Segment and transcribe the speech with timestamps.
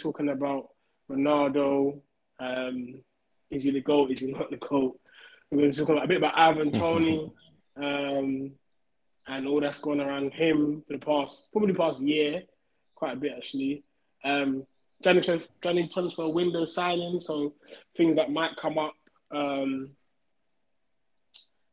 [0.00, 0.68] talking about
[1.10, 2.00] Ronaldo.
[2.38, 3.02] Um,
[3.50, 4.10] is he the goat?
[4.10, 4.98] Is he not the goat?
[5.50, 7.32] We're going to talk about, a bit about Ivan Toney
[7.76, 8.52] um,
[9.26, 12.42] and all that's going around him for the past, probably the past year,
[12.94, 13.84] quite a bit actually.
[14.24, 14.66] Um,
[15.02, 17.54] January, January transfer window signing, so
[17.96, 18.92] things that might come up.
[19.30, 19.90] Um,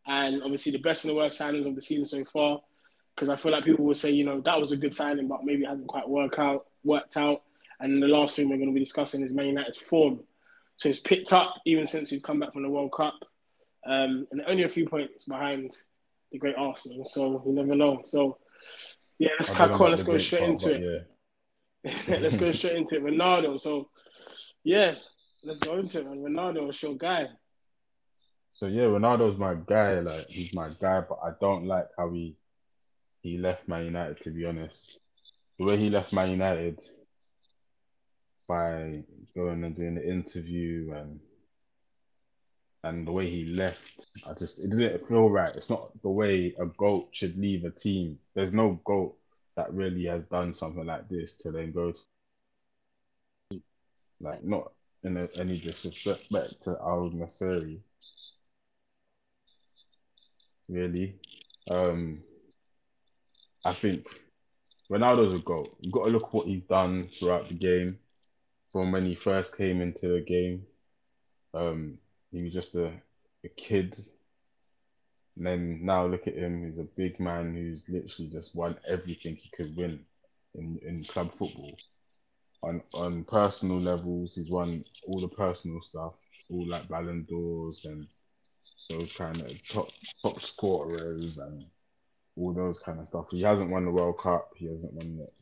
[0.07, 2.61] and obviously the best and the worst signings of the season so far.
[3.13, 5.43] Because I feel like people will say, you know, that was a good signing, but
[5.43, 6.67] maybe it hasn't quite worked out.
[6.83, 7.41] Worked out.
[7.79, 10.21] And the last thing we're going to be discussing is Man United's form.
[10.77, 13.15] So it's picked up even since we've come back from the World Cup,
[13.85, 15.75] um, and only a few points behind
[16.31, 17.05] the great Arsenal.
[17.05, 18.01] So you never know.
[18.03, 18.37] So
[19.19, 19.91] yeah, let's cut on.
[19.91, 21.07] Let's go straight part, into it.
[21.83, 22.03] Yeah.
[22.19, 23.03] let's go straight into it.
[23.03, 23.59] Ronaldo.
[23.59, 23.89] So
[24.63, 24.95] yeah,
[25.43, 26.05] let's go into it.
[26.05, 26.19] Man.
[26.19, 27.27] Ronaldo is your guy.
[28.53, 29.99] So yeah, Ronaldo's my guy.
[29.99, 32.35] Like he's my guy, but I don't like how he
[33.21, 34.21] he left Man United.
[34.21, 34.99] To be honest,
[35.57, 36.81] the way he left Man United
[38.47, 39.03] by
[39.35, 41.19] going and doing the interview and
[42.83, 45.55] and the way he left, I just it didn't feel right.
[45.55, 48.19] It's not the way a goat should leave a team.
[48.33, 49.17] There's no goat
[49.55, 53.61] that really has done something like this to then go to,
[54.21, 54.71] like not
[55.03, 57.79] in a, any disrespect to Al Nassr,
[60.69, 61.15] really.
[61.69, 62.21] Um,
[63.65, 64.05] I think
[64.89, 65.75] Ronaldo's a goat.
[65.81, 67.99] You've got to look what he's done throughout the game.
[68.77, 70.63] From when he first came into the game,
[71.55, 71.97] um,
[72.31, 72.91] he was just a,
[73.43, 73.97] a kid.
[75.35, 76.63] And then now look at him.
[76.63, 80.01] He's a big man who's literally just won everything he could win
[80.53, 81.75] in, in club football.
[82.61, 86.13] On on personal levels, he's won all the personal stuff,
[86.51, 88.05] all like Ballon d'Ors and
[88.91, 89.89] those kind of top
[90.21, 91.65] top scorers and
[92.35, 93.25] all those kind of stuff.
[93.31, 94.51] He hasn't won the World Cup.
[94.55, 95.33] He hasn't won it.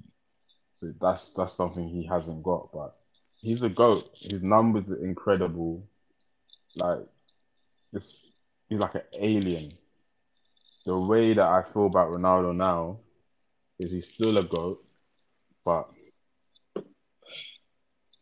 [0.74, 2.72] So that's that's something he hasn't got.
[2.72, 2.96] But
[3.42, 4.10] he's a goat.
[4.16, 5.88] His numbers are incredible.
[6.76, 7.00] Like
[7.94, 8.28] this,
[8.70, 9.74] he's like an alien.
[10.86, 13.00] The way that I feel about Ronaldo now
[13.80, 14.84] is he's still a goat,
[15.64, 15.90] but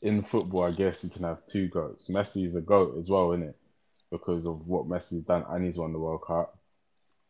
[0.02, 2.10] in football, I guess you can have two goats.
[2.10, 3.56] Messi is a goat as well, isn't it?
[4.14, 6.56] because of what Messi's done and he's won the World Cup.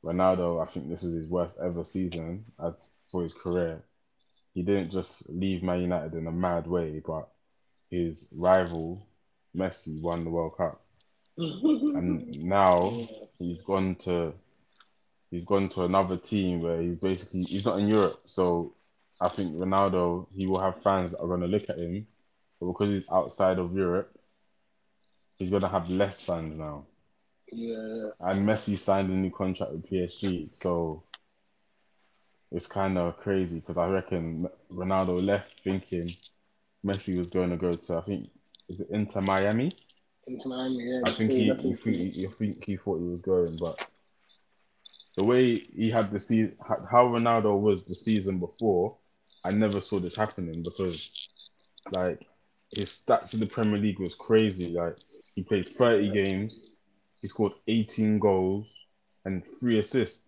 [0.04, 2.74] Ronaldo, I think this was his worst ever season as
[3.10, 3.82] for his career.
[4.54, 7.30] He didn't just leave Man United in a mad way, but
[7.90, 9.08] his rival
[9.56, 10.82] Messi won the World Cup,
[11.38, 13.08] and now
[13.40, 14.34] he's gone to
[15.32, 18.22] he's gone to another team where he's basically he's not in Europe.
[18.26, 18.74] So
[19.22, 22.08] I think Ronaldo he will have fans that are going to look at him,
[22.60, 24.18] but because he's outside of Europe,
[25.38, 26.86] he's gonna have less fans now.
[27.52, 28.10] Yeah.
[28.20, 31.04] And Messi signed a new contract with PSG, so
[32.52, 36.16] it's kind of crazy because I reckon Ronaldo left thinking
[36.86, 38.30] Messi was going to go to I think
[38.70, 39.72] is it Inter Miami.
[40.28, 41.02] Inter Miami, yeah.
[41.06, 43.86] I think he, he, he, I think he thought he was going, but
[45.18, 48.96] the way he had the season, how Ronaldo was the season before,
[49.44, 51.30] I never saw this happening because,
[51.92, 52.26] like,
[52.76, 54.70] his stats in the Premier League was crazy.
[54.70, 54.98] Like,
[55.36, 56.72] he played 30 games.
[57.22, 58.74] He scored 18 goals
[59.26, 60.24] and three assists.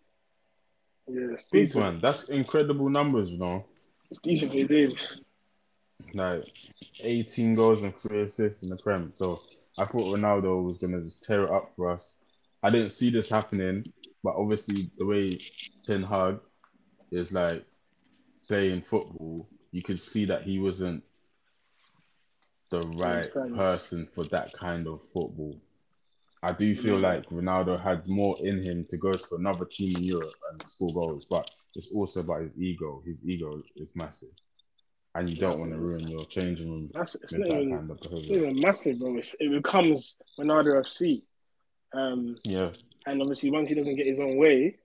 [1.08, 2.00] Yeah, Big man.
[2.02, 3.66] That's incredible numbers, you know.
[4.12, 4.94] It's decent for did.
[6.14, 6.46] Like
[7.02, 9.14] 18 goals and three assists in the Prem.
[9.16, 9.42] So
[9.78, 12.18] I thought Ronaldo was gonna just tear it up for us.
[12.64, 13.86] I didn't see this happening,
[14.24, 15.40] but obviously the way
[15.84, 16.40] Ten Hag
[17.12, 17.66] is like
[18.48, 21.04] playing football, you could see that he wasn't
[22.70, 25.56] the right person for that kind of football.
[26.44, 30.04] I do feel like Ronaldo had more in him to go to another team in
[30.04, 33.02] Europe and score goals, but it's also about his ego.
[33.06, 34.30] His ego is massive,
[35.16, 38.00] and you don't want to ruin your changing room That's, it's not even, kind of
[38.02, 39.16] it's even massive, bro.
[39.16, 41.24] It's, it becomes Ronaldo FC.
[41.94, 42.72] Um, yeah,
[43.06, 44.76] and obviously once he doesn't get his own way,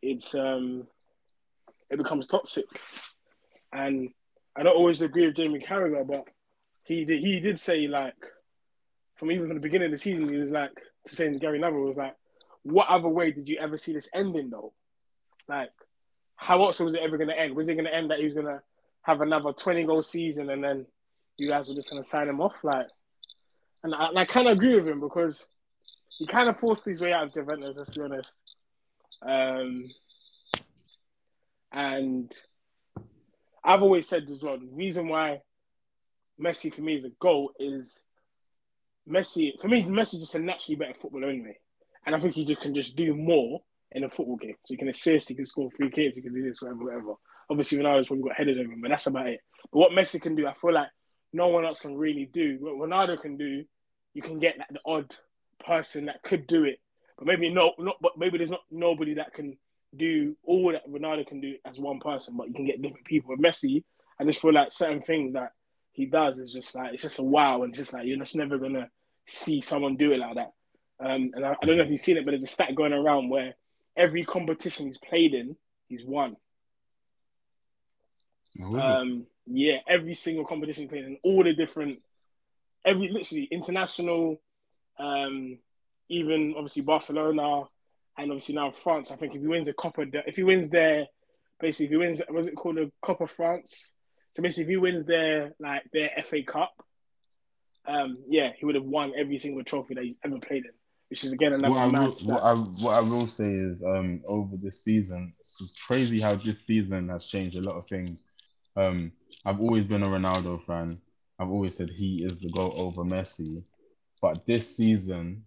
[0.00, 0.86] it's um,
[1.90, 2.66] it becomes toxic.
[3.72, 4.10] And
[4.54, 6.24] I don't always agree with Jamie Carragher, but
[6.84, 8.14] he did, he did say like
[9.16, 10.72] from even from the beginning of the season, he was like
[11.08, 12.14] to saying Gary Neville was like,
[12.62, 14.72] what other way did you ever see this ending though?
[15.48, 15.70] Like,
[16.36, 17.56] how else was it ever going to end?
[17.56, 18.62] Was it going to end that he was going to
[19.02, 20.86] have another twenty goal season and then
[21.38, 22.54] you guys were just going to sign him off?
[22.62, 22.86] Like,
[23.82, 25.44] and I, and I kind of agree with him because
[26.16, 27.74] he kind of forced his way out of Juventus.
[27.76, 28.38] Let's be honest.
[29.22, 29.84] Um,
[31.72, 32.32] and
[33.64, 35.40] I've always said as well the reason why
[36.40, 38.04] Messi for me is a goal is
[39.08, 41.58] Messi for me Messi just a naturally better footballer anyway,
[42.04, 43.62] and I think he just can just do more
[43.92, 44.54] in a football game.
[44.64, 47.14] So he can assist, he can score free kicks, he can do this, whatever, whatever.
[47.50, 49.40] Obviously, Ronaldo's probably got headers over him, but that's about it.
[49.72, 50.88] But what Messi can do, I feel like
[51.32, 52.58] no one else can really do.
[52.60, 53.64] What Ronaldo can do,
[54.14, 55.14] you can get like the odd
[55.64, 56.78] person that could do it,
[57.16, 57.96] but maybe no, not.
[58.00, 59.56] But maybe there's not nobody that can
[59.96, 62.36] do all that Ronaldo can do as one person.
[62.36, 63.30] But you can get different people.
[63.30, 63.84] With Messi,
[64.18, 65.52] I just feel like certain things that
[65.92, 68.58] he does is just like it's just a wow, and just like you're just never
[68.58, 68.88] gonna
[69.26, 70.50] see someone do it like that.
[71.00, 72.92] Um, and I, I don't know if you've seen it, but there's a stat going
[72.92, 73.54] around where
[73.96, 75.56] every competition he's played in,
[75.88, 76.36] he's won.
[78.60, 82.00] Oh, Um, yeah, every single competition played in all the different,
[82.84, 84.40] every literally international,
[84.98, 85.58] um,
[86.08, 87.64] even obviously Barcelona,
[88.18, 89.10] and obviously now France.
[89.10, 91.06] I think if he wins the Copa, if he wins their,
[91.60, 93.94] basically if he wins, was it called, the Copa France?
[94.34, 96.72] So basically, if he wins their like their FA Cup,
[97.86, 100.72] um, yeah, he would have won every single trophy that he's ever played in,
[101.10, 104.22] which is again another what I, will, what, I, what I will say is, um,
[104.26, 108.24] over this season, it's crazy how this season has changed a lot of things.
[108.76, 109.12] Um,
[109.44, 111.00] I've always been a Ronaldo fan.
[111.38, 113.64] I've always said he is the goal over Messi,
[114.20, 115.44] but this season,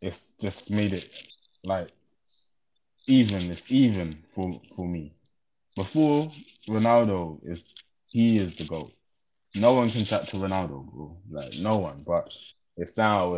[0.00, 1.08] it's just made it
[1.64, 1.90] like
[3.06, 3.50] even.
[3.50, 5.14] It's even for for me.
[5.76, 6.32] Before
[6.68, 7.64] Ronaldo is,
[8.08, 8.92] he is the goal.
[9.54, 11.18] No one can to Ronaldo, bro.
[11.30, 12.04] Like no one.
[12.06, 12.32] But
[12.76, 13.36] it's now.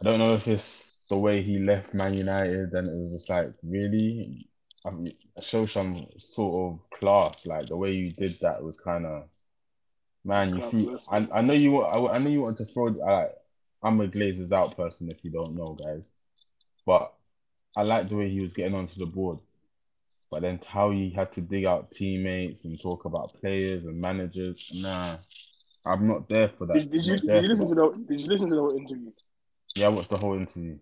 [0.00, 3.30] I don't know if it's the way he left Man United, and it was just
[3.30, 4.49] like really,
[4.84, 7.46] I mean, show some sort of class.
[7.46, 9.24] Like the way you did that was kind of,
[10.24, 10.54] man.
[10.54, 11.06] You yes.
[11.10, 11.80] I, I know you.
[11.80, 12.84] I, I know you want to throw.
[12.84, 13.32] Like
[13.82, 15.10] I'm a Glazers out person.
[15.10, 16.12] If you don't know, guys,
[16.86, 17.12] but
[17.76, 19.38] I like the way he was getting onto the board.
[20.30, 24.70] But then how he had to dig out teammates and talk about players and managers.
[24.72, 25.18] Nah,
[25.84, 26.74] I'm not there for that.
[26.74, 27.94] Did, did you did you listen to that.
[27.94, 29.10] the did you listen to the whole interview?
[29.74, 30.78] Yeah, I watched the whole interview.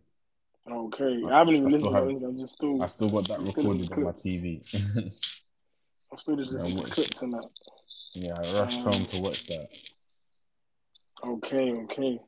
[0.70, 2.28] Okay, I haven't even I listened to have- interview.
[2.28, 4.10] I'm just still I still got that You still listen recorded on my?
[4.12, 4.74] TV.
[6.12, 6.90] I'm still just Yeah, listening to watch.
[6.92, 7.48] clips and that.
[8.14, 9.68] yeah, I rushed Um, home to watch that.
[11.26, 12.20] Okay, okay.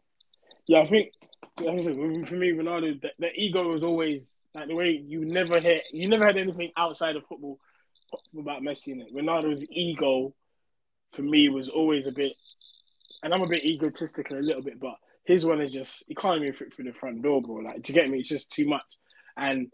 [0.66, 1.12] Yeah, I think
[1.60, 5.24] like I said, for me, Ronaldo, the, the ego was always like the way you
[5.24, 7.58] never hear, you never had anything outside of football
[8.38, 9.14] about Messi in it.
[9.14, 10.34] Ronaldo's ego,
[11.12, 12.32] for me, was always a bit,
[13.22, 14.94] and I'm a bit egotistical a little bit, but
[15.30, 17.56] his one is just he can't even fit through the front door, bro.
[17.56, 18.18] Like, do you get me?
[18.18, 18.84] It's just too much.
[19.36, 19.68] And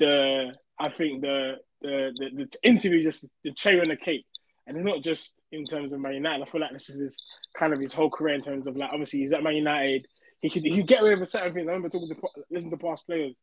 [0.00, 4.26] the I think the the the, the interview just the cherry on the cake,
[4.66, 6.42] and it's not just in terms of Man United.
[6.42, 7.16] I feel like this is his
[7.56, 10.08] kind of his whole career in terms of like obviously he's at Man United.
[10.40, 11.68] He could he could get away with certain things.
[11.68, 13.36] I remember talking to listen to past players,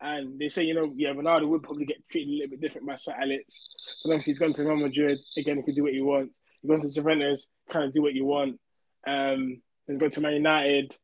[0.00, 2.86] and they say you know yeah Ronaldo would probably get treated a little bit different
[2.86, 4.00] by Sir Alex.
[4.02, 5.58] But obviously he's gone to Real Madrid again.
[5.58, 6.38] He can do what he wants.
[6.62, 8.58] He's gone to Juventus, kind of do what you want.
[9.06, 10.96] Um, then go to Man United.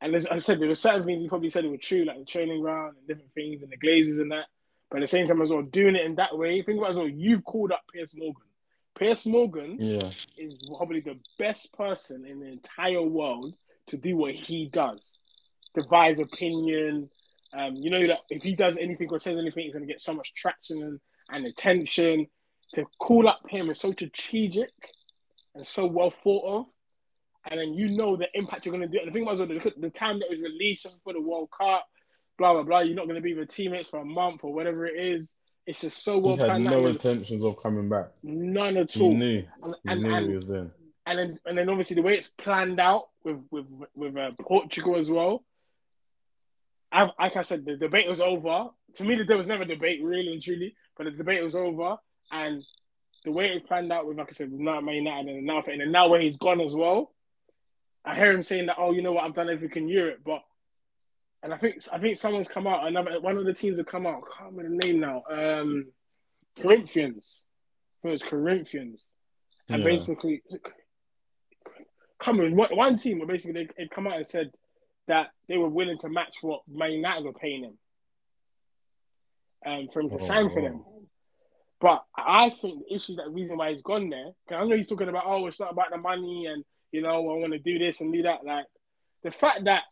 [0.00, 2.24] And as I said, there were certain things he probably said were true, like the
[2.24, 4.46] training ground and different things and the Glazers and that.
[4.90, 6.96] But at the same time as well, doing it in that way, think about as
[6.96, 8.42] well, you've called up Piers Morgan.
[8.98, 13.54] Piers Morgan Yeah, is probably the best person in the entire world
[13.88, 15.18] to do what he does.
[15.74, 17.10] Devise opinion.
[17.52, 20.14] Um, you know that if he does anything or says anything, he's gonna get so
[20.14, 21.00] much traction and,
[21.30, 22.26] and attention.
[22.74, 24.72] To call up him is so strategic
[25.54, 26.66] and so well thought of.
[27.48, 28.98] And then you know the impact you're gonna do.
[28.98, 31.86] And the thing was the, the time that was released just before the World Cup,
[32.38, 32.80] blah blah blah.
[32.80, 35.34] You're not gonna be with teammates for a month or whatever it is.
[35.66, 36.90] It's just so well he had planned no out.
[36.90, 38.06] intentions of coming back.
[38.22, 39.12] None at He all.
[39.12, 39.44] knew.
[39.62, 40.70] And, He and, knew and, he was in.
[41.06, 44.96] and then and then obviously the way it's planned out with with with uh, Portugal
[44.96, 45.44] as well.
[46.92, 48.68] I, like I said, the debate was over.
[48.96, 51.96] To me, there was never a debate, really and truly, but the debate was over.
[52.32, 52.62] And
[53.24, 55.62] the way it's planned out with, like I said, with now Man United and now
[55.66, 57.12] and now where he's gone as well.
[58.06, 60.42] I hear him saying that, oh, you know what, I've done everything in Europe, but
[61.42, 62.86] and I think I think someone's come out.
[62.86, 64.22] Another one of the teams have come out.
[64.24, 65.22] I can't remember the name now.
[65.30, 65.86] Um,
[66.58, 67.44] Corinthians.
[67.46, 69.06] I think it was Corinthians
[69.68, 69.84] and Yeah.
[69.90, 70.42] basically
[72.18, 74.50] come on, one, one team where basically they, they come out and said
[75.08, 77.78] that they were willing to match what Man United were paying him
[79.66, 80.84] um, for him to Oh, sign for them.
[81.80, 84.88] But I think the issue, that reason why he's gone there, 'cause I know he's
[84.88, 87.78] talking about, oh, it's not about the money and, you know, I want to do
[87.78, 88.44] this and do that.
[88.44, 88.66] Like,
[89.22, 89.82] the fact that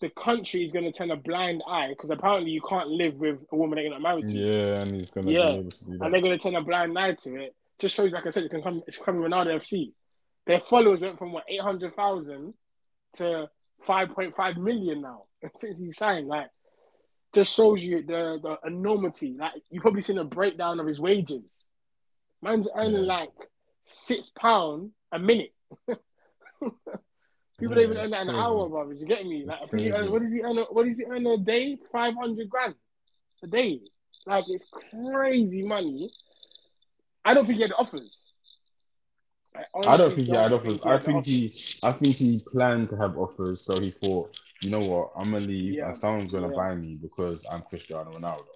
[0.00, 3.38] the country is going to turn a blind eye, because apparently you can't live with
[3.52, 5.46] a woman that you're not married to Yeah, and he's Yeah.
[5.46, 8.26] to do and they're going to turn a blind eye to it, just shows, like
[8.26, 8.82] I said, it can come.
[8.86, 9.92] It's coming Ronaldo FC.
[10.46, 12.54] Their followers went from what eight hundred thousand
[13.14, 13.48] to
[13.86, 16.28] five point five million now since he signed.
[16.28, 16.48] Like,
[17.34, 19.34] just shows you the the enormity.
[19.38, 21.66] Like, you probably seen a breakdown of his wages.
[22.42, 23.14] Man's earning Yeah.
[23.18, 23.30] like
[23.84, 25.52] six pound a minute.
[27.58, 28.92] People Yeah, don't even earn that an hour, brother.
[28.94, 29.44] You get me?
[29.46, 30.56] Like, I he earn, what does he earn?
[30.70, 31.78] What does he earn a day?
[31.92, 32.74] Five hundred grand
[33.42, 33.80] a day.
[34.26, 36.10] Like it's crazy money.
[37.24, 38.32] I don't think he had offers.
[39.86, 40.82] I don't think he had offers.
[40.84, 41.52] I think he,
[41.82, 45.46] I think he planned to have offers, so he thought, you know what, I'm gonna
[45.46, 46.56] leave, Yeah, and someone's gonna yeah.
[46.56, 48.46] buy me because I'm Cristiano Ronaldo.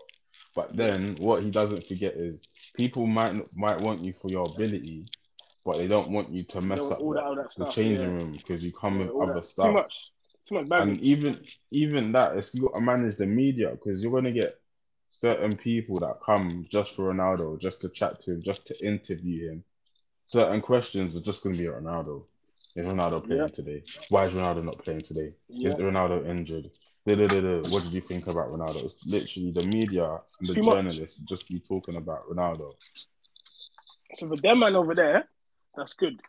[0.55, 2.43] But then what he doesn't forget is
[2.75, 5.07] people might might want you for your ability,
[5.69, 7.71] but they don't want you to mess know, up all that, the, all that the
[7.71, 8.17] changing yeah.
[8.17, 9.45] room because you come Yeah, with other that.
[9.45, 9.67] Stuff.
[9.67, 10.13] Too much.
[10.49, 14.11] Too much And even even that, it's you got to manage the media because you're
[14.11, 14.59] gonna get
[15.11, 19.51] certain people that come just for Ronaldo, just to chat to him, just to interview
[19.51, 19.65] him.
[20.25, 22.25] Certain questions are just gonna be Ronaldo.
[22.75, 23.49] Is Ronaldo playing Yeah.
[23.49, 23.83] today?
[24.09, 25.35] Why is Ronaldo not playing today?
[25.51, 26.71] Is Ronaldo injured?
[27.07, 27.69] Da-da-da-da.
[27.69, 28.87] What did you think about Ronaldo?
[28.87, 30.75] It's literally the media and the Too much.
[30.77, 32.75] journalists just be talking about Ronaldo.
[34.15, 35.29] So for them man over there,
[35.79, 36.21] that's good.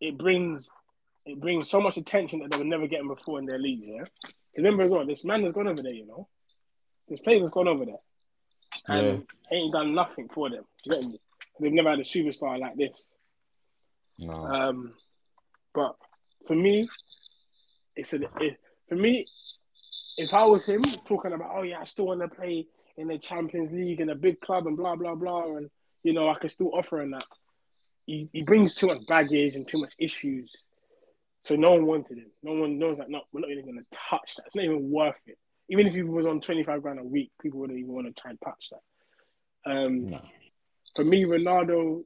[0.00, 0.68] It brings
[1.24, 3.82] it brings so much attention that they were never getting before in their league.
[3.84, 4.04] Yeah.
[4.56, 5.92] Remember as well, this man has gone over there.
[5.92, 6.28] You know,
[7.08, 7.98] this player has gone over there
[8.88, 10.64] and ain't done nothing for them.
[10.84, 11.20] You get me?
[11.60, 13.10] They've never had a superstar like this.
[14.18, 14.32] No.
[14.32, 14.94] Um,
[15.74, 15.96] but
[16.46, 16.88] for me,
[17.94, 19.26] it's a it, for me.
[20.18, 23.18] If I was him talking about, oh yeah, I still want to play in the
[23.18, 25.68] Champions League in a big club and blah blah blah, and
[26.02, 27.24] you know I can still offer and that.
[28.06, 30.52] He, he brings too much baggage and too much issues,
[31.44, 32.30] so no one wanted him.
[32.42, 33.10] No one knows that.
[33.10, 34.46] No, we're not even going to touch that.
[34.46, 35.38] It's not even worth it.
[35.68, 38.20] Even if he was on twenty five grand a week, people wouldn't even want to
[38.20, 39.70] try and touch that.
[39.70, 40.20] Um, no.
[40.94, 42.04] for me, Ronaldo,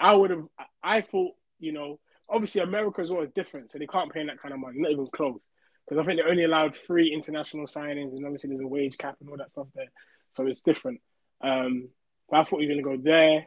[0.00, 0.44] I would have.
[0.82, 4.54] I thought, you know, obviously America is different, so they can't pay him that kind
[4.54, 5.40] of money, not even close.
[5.86, 9.16] Because I think they only allowed three international signings, and obviously there's a wage cap
[9.20, 9.90] and all that stuff there,
[10.34, 11.00] so it's different.
[11.40, 11.88] Um,
[12.28, 13.46] but I thought you were going to go there,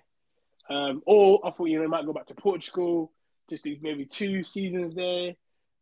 [0.72, 3.12] um, or I thought you know, might go back to Portugal,
[3.50, 5.32] just do maybe two seasons there.
[5.32, 5.36] I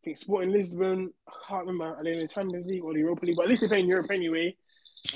[0.03, 1.13] think Sporting Lisbon.
[1.27, 1.96] I can't remember.
[1.96, 3.36] Are they in the Champions League or the Europa League?
[3.36, 4.55] But at least they're playing Europe anyway.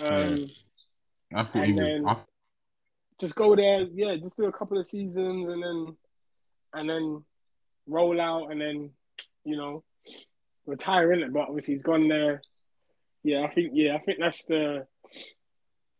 [0.02, 0.50] Um,
[1.34, 2.18] I thought and he then- I,
[3.20, 5.98] just go there, yeah, just do a couple of seasons and then
[6.74, 7.24] and then
[7.88, 8.90] roll out and then,
[9.46, 9.84] you know,
[10.66, 11.32] retire in it.
[11.32, 12.42] But obviously he's gone there.
[13.24, 14.88] Yeah, I think yeah, I think that's the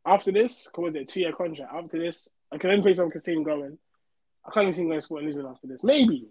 [0.06, 1.74] after this, because was it a two year contract?
[1.74, 3.78] After this, I can only place see him going.
[4.46, 5.84] I can't even see him going to Sporting Lisbon after this.
[5.84, 6.28] Maybe.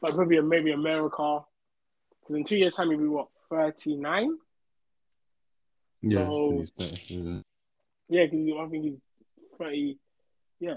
[0.00, 1.40] But maybe maybe America.
[2.20, 4.36] Because in two years' time he'll be what, thirty nine?
[6.02, 6.18] yeah.
[6.18, 6.64] So-.
[8.10, 8.98] Yeah, because I think he's
[9.58, 9.98] 30,
[10.60, 10.74] yeah,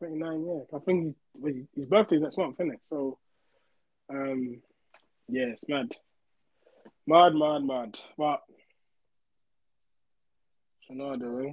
[0.00, 0.76] 39, yeah.
[0.76, 2.80] I think he's, his- his birthday's next month, isn't it?
[2.82, 3.18] So,
[4.10, 4.60] um,
[5.28, 5.94] yeah, it's mad.
[7.06, 8.00] Mad, mad, mad.
[8.16, 8.40] But,
[10.90, 11.52] Ronaldo, eh?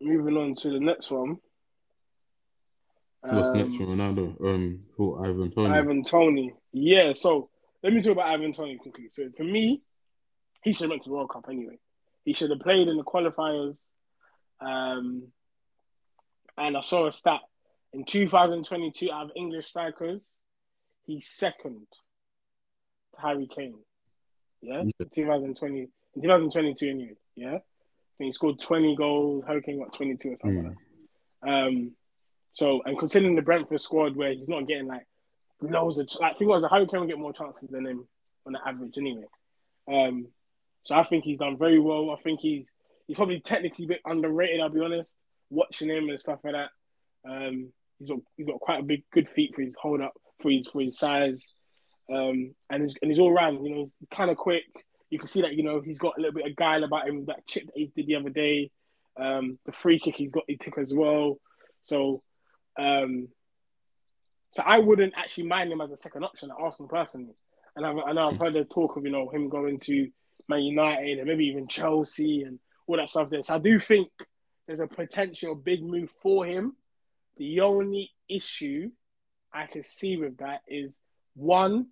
[0.00, 1.38] Moving on to the next one.
[3.20, 4.40] What's Um, next for Ronaldo?
[4.40, 5.70] Um, for Ivan Toney.
[5.74, 6.52] Ivan Toney.
[6.72, 7.50] Yeah, so
[7.82, 9.08] let me talk about Ivan Toney quickly.
[9.10, 9.82] So for me,
[10.62, 11.78] he should have went to the World Cup anyway.
[12.24, 13.88] He should have played in the qualifiers.
[14.60, 15.28] Um,
[16.58, 17.40] and I saw a stat
[17.92, 20.38] in 2022 out of English strikers,
[21.06, 21.86] he's second
[23.14, 23.78] to Harry Kane.
[24.60, 24.90] Yeah, Yeah.
[25.00, 27.16] in 2020, in 2022 anyway.
[27.34, 27.58] Yeah,
[28.18, 29.44] he scored 20 goals.
[29.46, 30.62] Harry Kane got 22 or something.
[30.62, 30.64] Mm.
[30.64, 30.76] like
[31.42, 31.48] that.
[31.48, 31.92] Um,
[32.52, 35.06] so and considering the Brentford squad where he's not getting like
[35.60, 38.08] loads of like, think was Harry Kane will get more chances than him
[38.46, 39.26] on the average anyway.
[39.90, 40.28] Um,
[40.84, 42.10] so I think he's done very well.
[42.10, 42.66] I think he's
[43.06, 44.60] he's probably technically a bit underrated.
[44.60, 45.16] I'll be honest.
[45.50, 46.70] Watching him and stuff like that,
[47.30, 50.50] um, he's got he's got quite a big good feet for his hold up for
[50.50, 51.52] his for his size,
[52.12, 53.64] um, and he's and he's all round.
[53.64, 54.64] You know, kind of quick.
[55.10, 57.24] You can see that you know he's got a little bit of guile about him.
[57.26, 58.70] That chip that he did the other day,
[59.16, 61.38] um, the free kick he's got he took as well.
[61.84, 62.22] So,
[62.78, 63.28] um,
[64.52, 67.34] so I wouldn't actually mind him as a second option at Arsenal personally.
[67.76, 70.08] And I've, I know I've heard the talk of you know him going to
[70.48, 73.42] Man United and maybe even Chelsea and all that stuff there.
[73.42, 74.08] So I do think
[74.66, 76.74] there's a potential big move for him.
[77.36, 78.90] The only issue
[79.52, 80.98] I can see with that is
[81.34, 81.86] one.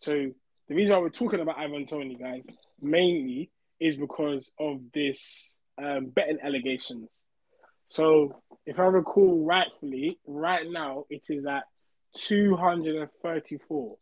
[0.00, 0.32] So
[0.68, 2.44] the reason why we're talking about Ivan Toney, guys,
[2.80, 7.08] mainly is because of this um, betting allegations.
[7.86, 11.64] So if I recall rightfully, right now it is at
[12.16, 13.96] 234.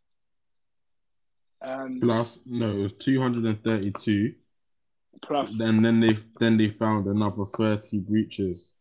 [1.61, 4.33] Um, Plus, no, it was 232.
[5.21, 8.73] plus And then they then they found another 30 breaches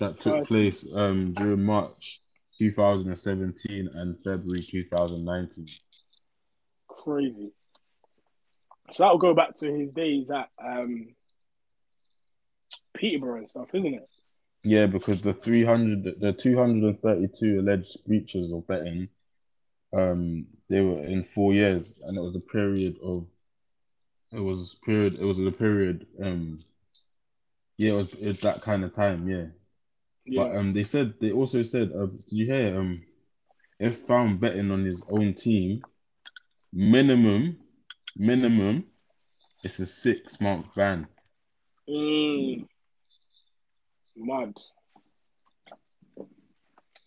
[0.00, 0.46] that took 30.
[0.46, 2.22] place um during March
[2.56, 5.66] 2017 and February 2019.
[7.04, 7.52] Crazy.
[8.90, 11.08] So that'll go back to his days at um,
[12.94, 14.08] Peterborough and stuff, isn't it?
[14.62, 19.08] Yeah, because the 300 the 232 alleged breaches of betting
[19.96, 23.26] um they were in 4 years and it was a period of
[24.32, 26.58] it was period it was a period um
[27.76, 29.28] Yeah, it was, it was that kind of time.
[29.28, 29.46] Yeah.
[30.26, 30.44] Yeah.
[30.44, 32.78] But um, they said they also said, uh, did you hear?
[32.78, 33.02] Um,
[33.78, 35.82] if found betting on his own team,
[36.74, 37.56] minimum,
[38.16, 38.84] minimum,
[39.62, 41.06] it's a six month ban.
[41.88, 42.66] Mm.
[44.16, 44.54] Mad.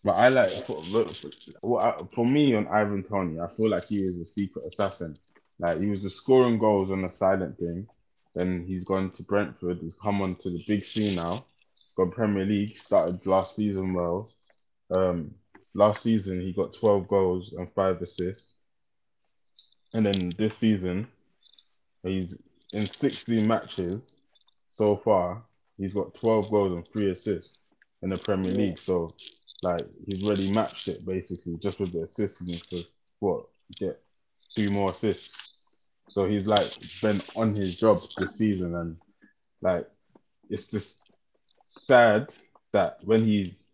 [0.04, 0.82] But I like for,
[1.62, 5.16] for, for me on Ivan Toney, I feel like he was a secret assassin.
[5.60, 7.88] Like he was just scoring goals on a silent thing.
[8.34, 9.80] Then he's gone to Brentford.
[9.82, 11.46] He's come on to the big scene now.
[11.96, 12.78] Got Premier League.
[12.78, 14.30] Started last season well.
[14.92, 15.32] Um,
[15.74, 18.57] last season he got 12 goals and five assists.
[19.94, 21.08] And then this season,
[22.04, 22.38] he's
[22.74, 24.14] in 16 matches
[24.68, 25.44] so far.
[25.78, 27.56] He's got 12 goals and three assists
[28.02, 28.58] in the Premier Yeah.
[28.58, 28.80] League.
[28.80, 29.12] So,
[29.64, 32.40] like, he's already matched it basically just with the assists.
[32.40, 32.84] He needs to
[33.20, 33.46] what
[33.80, 34.02] get
[34.54, 35.56] two more assists.
[36.10, 38.98] So he's like been on his job this season, and
[39.62, 39.90] like
[40.50, 41.00] it's just
[41.68, 42.34] sad
[42.72, 43.67] that when he's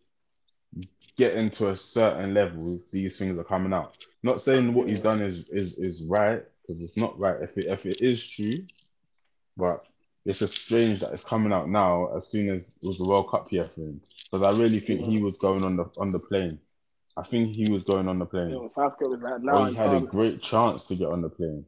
[1.16, 3.96] getting to a certain level, these things are coming out.
[4.22, 7.66] Not saying what he's done is is is right because it's not right if it
[7.66, 8.64] if it is true,
[9.56, 9.84] but
[10.24, 13.30] it's just strange that it's coming out now as soon as it was the World
[13.30, 14.00] Cup year for him.
[14.30, 16.58] Because I really think he was going on the on the plane.
[17.16, 18.68] I think he was going on the plane.
[18.70, 21.64] Southgate was like, Or no, he had a great chance to get on the plane.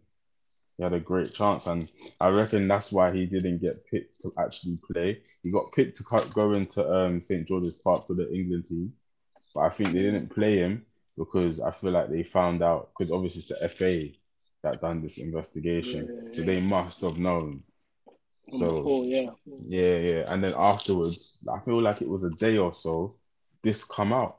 [0.76, 1.88] He had a great chance, and
[2.20, 5.22] I reckon that's why he didn't get picked to actually play.
[5.42, 8.92] He got picked to go into um, St George's Park for the England team,
[9.56, 10.84] but I think they didn't play him
[11.16, 14.08] because I feel like they found out because obviously it's the FA
[14.62, 17.62] that done this investigation, Yeah, so they must have known.
[18.58, 19.30] So before, yeah.
[19.46, 23.14] yeah, yeah, and then afterwards, I feel like it was a day or so.
[23.62, 24.36] This come out.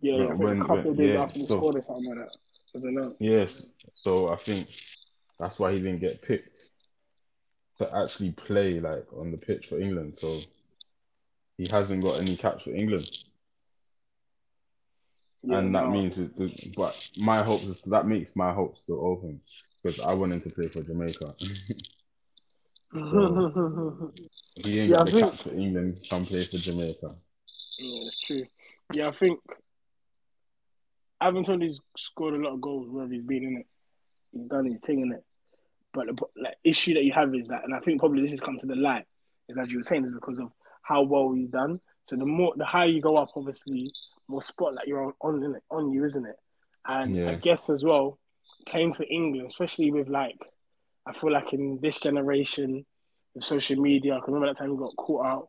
[0.00, 0.32] Yeah, yeah.
[0.34, 2.36] When- a couple when- of days yeah, after he so- scored or something like that.
[2.74, 3.16] I don't.
[3.20, 4.68] Yes, so I think
[5.40, 6.70] that's why he didn't get picked
[7.78, 10.16] to actually play like on the pitch for England.
[10.16, 10.38] So
[11.62, 13.08] he hasn't got any caps for England,
[15.44, 15.90] Yeah, and that no.
[15.90, 16.74] means it.
[16.76, 19.40] But my hopes is that makes my hopes still open
[19.82, 21.34] because I want him to play for Jamaica.
[22.94, 24.12] So-
[24.56, 26.06] he ain't Yeah, got I the think- caps for England.
[26.10, 27.06] Come play for Jamaica.
[27.06, 28.46] Yeah, it's true.
[28.92, 29.40] Yeah, I think
[31.18, 33.66] Ivan Toney's scored a lot of goals wherever he's been in it.
[34.32, 35.24] He's done his thing in it.
[35.94, 38.40] But the like, issue that you have is that, and I think probably this has
[38.42, 39.06] come to the light,
[39.48, 41.80] is as you were saying, is because of how well he's done.
[42.08, 43.90] So the more, the higher you go up, obviously,
[44.28, 46.36] more spotlight you're on, on, on you, isn't it?
[46.86, 48.18] And I guess as well,
[48.66, 50.38] playing for England, especially with like,
[51.06, 52.84] I feel like in this generation
[53.34, 55.48] with social media, I can remember that time he got caught out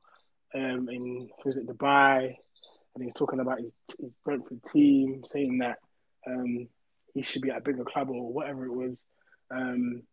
[0.56, 2.36] um, in was it Dubai,
[2.96, 5.80] and he was talking about his, his Brentford team, saying that
[6.28, 6.68] um,
[7.14, 9.06] he should be at a bigger club or whatever it was.
[9.52, 10.04] Um,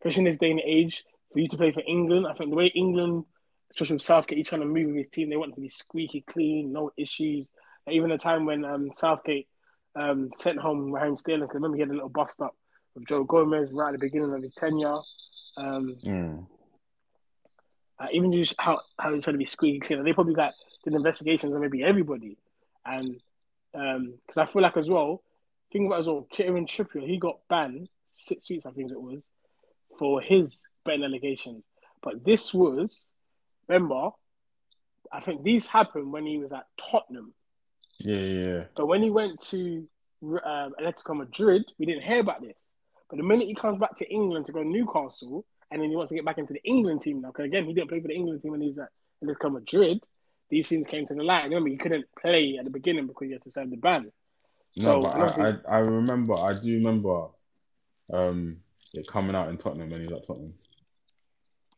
[0.00, 2.56] especially in this day and age, for you to play for England, I think the
[2.56, 3.24] way England,
[3.70, 5.30] especially with Southgate, he's trying to move with his team.
[5.30, 7.46] They want to be squeaky clean, no issues.
[7.88, 9.48] Even the time when um, Southgate
[9.96, 12.56] um, sent home Raheem Sterling, 'cause I remember he had a little bust up
[12.94, 14.96] with Joe Gomez right at the beginning of his tenure.
[15.56, 16.46] Um, Mm.
[17.98, 20.02] uh, even just how how they're trying to be squeaky clean.
[20.04, 20.54] They probably got
[20.84, 22.36] did investigations on maybe everybody,
[22.84, 23.20] and
[23.72, 25.22] because I feel like as well,
[25.72, 29.20] think about as well, Kieran Trippier, he got banned six weeks, I think it was,
[29.98, 31.62] for his betting allegations.
[32.02, 33.06] But this was,
[33.70, 34.10] remember,
[35.12, 37.32] I think these happened when he was at Tottenham.
[37.98, 39.86] Yeah, yeah, So when he went to
[40.22, 42.68] um, Atletico Madrid, we didn't hear about this.
[43.08, 45.96] But the minute he comes back to England to go to Newcastle, and then he
[45.96, 48.08] wants to get back into the England team now, because again, he didn't play for
[48.08, 48.88] the England team when he was at
[49.22, 50.02] Atletico Madrid.
[50.48, 51.44] These things came to the light.
[51.44, 54.10] Remember, he couldn't play at the beginning because he had to serve the ban.
[54.76, 57.26] No, So, but I, I I remember I do remember
[58.12, 58.58] um
[58.94, 60.54] it coming out in Tottenham when he was at Tottenham.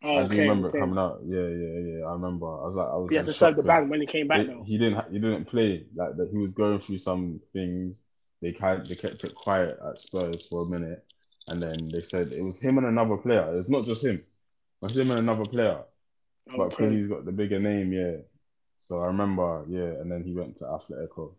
[0.05, 0.79] Oh, I do remember okay.
[0.79, 1.21] it coming out.
[1.25, 2.05] Yeah, yeah, yeah.
[2.07, 2.47] I remember.
[2.47, 3.09] I was like, I was.
[3.11, 4.65] He had to serve the shocked when he came back, they- though.
[4.65, 5.13] he didn't.
[5.13, 6.31] He didn't play like that.
[6.31, 8.03] He was going through some things.
[8.41, 11.05] They kind they kept it quiet at Spurs for a minute,
[11.49, 13.57] and then they said it was him and another player.
[13.57, 14.17] It's not just him.
[14.17, 14.25] It
[14.81, 15.83] was him and another player.
[16.57, 18.17] But because he's got the bigger name, yeah.
[18.81, 21.35] So I remember, yeah, and then he went to Atletico,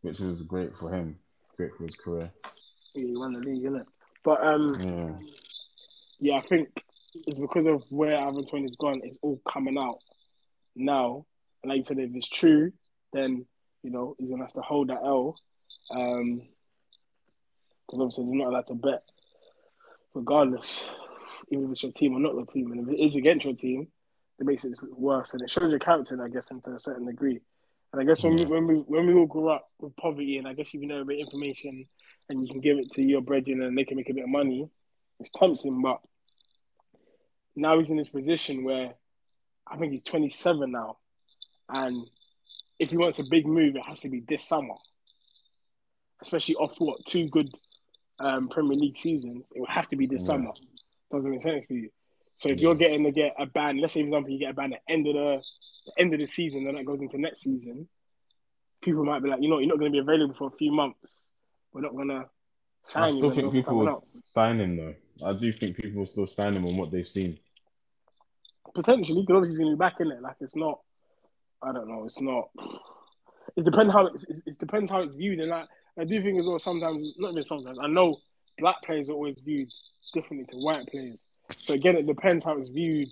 [0.00, 1.18] which was great for him,
[1.56, 2.32] great for his career.
[2.94, 3.84] He won the league, innit?
[4.24, 6.68] But um, Yeah, yeah, I think
[7.14, 10.02] it's because of where Ivan Toney's gone, it's all coming out
[10.74, 11.24] now.
[11.62, 12.72] And like you said, if it's true,
[13.12, 13.46] then
[13.82, 15.36] you know he's gonna have to hold that L.
[15.94, 16.42] Um,
[17.86, 19.02] because obviously they're not allowed to bet,
[20.14, 20.86] regardless,
[21.50, 22.70] even if it's your team or not your team.
[22.72, 23.88] And if it is against your team,
[24.38, 27.40] it makes it worse, and it shows your character, I guess, to a certain degree.
[27.92, 30.46] And I guess when we when we when we all grew up with poverty, and
[30.46, 31.86] I guess you know a bit of information,
[32.28, 34.30] and you can give it to your brethren, and they can make a bit of
[34.30, 34.68] money.
[35.20, 36.00] It's tempting, but
[37.58, 38.94] now he's in this position where
[39.66, 40.96] I think he's 27 now,
[41.68, 42.08] and
[42.78, 44.74] if he wants a big move, it has to be this summer,
[46.22, 47.50] especially off what two good
[48.20, 49.44] um, Premier League seasons.
[49.54, 50.34] It would have to be this Yeah.
[50.34, 50.52] summer.
[51.10, 51.90] Doesn't make sense to you.
[52.38, 54.54] So if you're getting to get a ban, let's say for example you get a
[54.54, 55.44] ban at the end of the,
[55.86, 57.88] the end of the season, then that goes into next season.
[58.80, 60.70] People might be like, you know, you're not going to be available for a few
[60.70, 61.28] months.
[61.72, 62.28] We're not going to I
[62.84, 64.94] sign you still think people sign him though.
[65.26, 67.38] I do think people will still sign him on what they've seen.
[68.78, 70.22] Potentially, because obviously he's going to be back in it.
[70.22, 70.78] Like it's not.
[71.60, 72.04] I don't know.
[72.04, 72.48] It's not.
[73.56, 74.12] It depends how it,
[74.46, 75.66] it, depends how it's viewed, and like,
[75.98, 76.60] I do think as well.
[76.60, 77.80] Sometimes, not even sometimes.
[77.80, 78.14] I know
[78.56, 79.68] black players are always viewed
[80.14, 81.18] differently to white players.
[81.64, 83.08] So again, it depends how it's viewed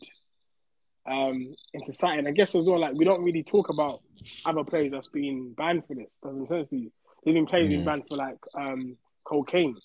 [1.04, 2.20] um, in society.
[2.20, 4.02] And I guess as well, like we don't really talk about
[4.44, 6.10] other players that's been banned for this.
[6.22, 6.92] Doesn't make sense to you.
[7.24, 9.76] There's been players been banned for like um, cocaine.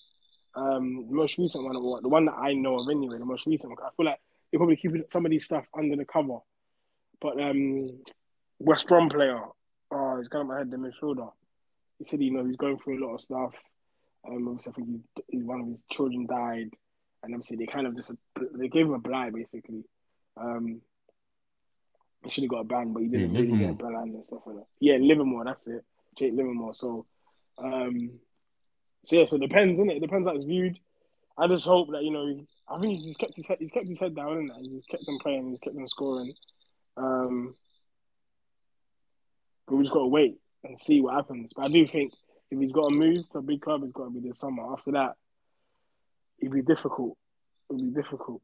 [0.54, 3.48] Um, the most recent one, or the one that I know of anyway, the most
[3.48, 3.78] recent one.
[3.84, 4.20] I feel like
[4.52, 6.38] they probably keep some of these stuff under the cover.
[7.20, 7.90] But um,
[8.58, 9.40] West Brom player,
[9.90, 11.30] oh, he's going my head the midfielder.
[11.98, 13.54] He said, you know, he's going through a lot of stuff.
[14.28, 16.70] Um, obviously, I think he's, he's, one of his children died,
[17.22, 18.12] and obviously they kind of just
[18.58, 19.84] they gave him a blight basically.
[20.36, 20.80] Um,
[22.24, 24.24] he should have got a ban, but he didn't Yeah, really get a ban and
[24.24, 24.66] stuff like that.
[24.78, 25.84] Yeah, Livermore, that's it.
[26.16, 26.74] Jake Livermore.
[26.74, 27.06] So,
[27.58, 28.12] um,
[29.04, 29.96] so yeah, so it depends, innit?
[29.96, 30.78] It depends how it's viewed.
[31.38, 32.46] I just hope that you know.
[32.68, 33.58] I think he's kept his head.
[33.60, 35.48] He's kept his head down, and he's kept them playing.
[35.48, 36.32] He's kept them scoring.
[36.96, 37.54] Um,
[39.66, 41.52] but we just got to wait and see what happens.
[41.54, 42.12] But I do think
[42.50, 44.72] if he's got to move to a big club, it's got to be this summer.
[44.72, 45.16] After that,
[46.38, 47.16] it'd be difficult.
[47.70, 48.42] It'd be difficult.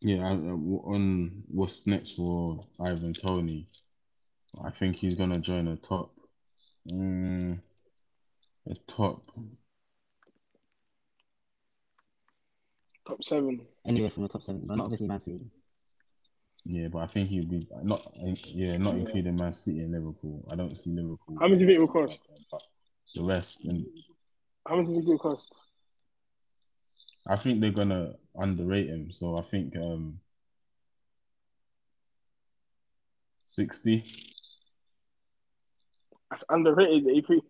[0.00, 3.66] Yeah, on what's next for Ivan Toney,
[4.64, 6.10] I think he's gonna join a top,
[6.90, 7.60] mm,
[8.66, 9.30] a top.
[13.20, 13.60] Top seven.
[13.86, 15.50] Anywhere from the top seven, but not obviously Man City.
[16.64, 18.06] Yeah, but I think he'll be not.
[18.14, 20.42] Yeah, not including Man City and Liverpool.
[20.50, 21.36] I don't see Liverpool.
[21.38, 22.22] How much do you think it will cost?
[23.14, 23.86] The rest, and
[24.66, 25.52] How much do you think it will cost?
[27.28, 29.12] I think they're gonna underrate him.
[29.12, 30.18] So I think um,
[33.44, 34.04] sixty.
[36.30, 37.04] That's underrated.
[37.04, 37.44] You think?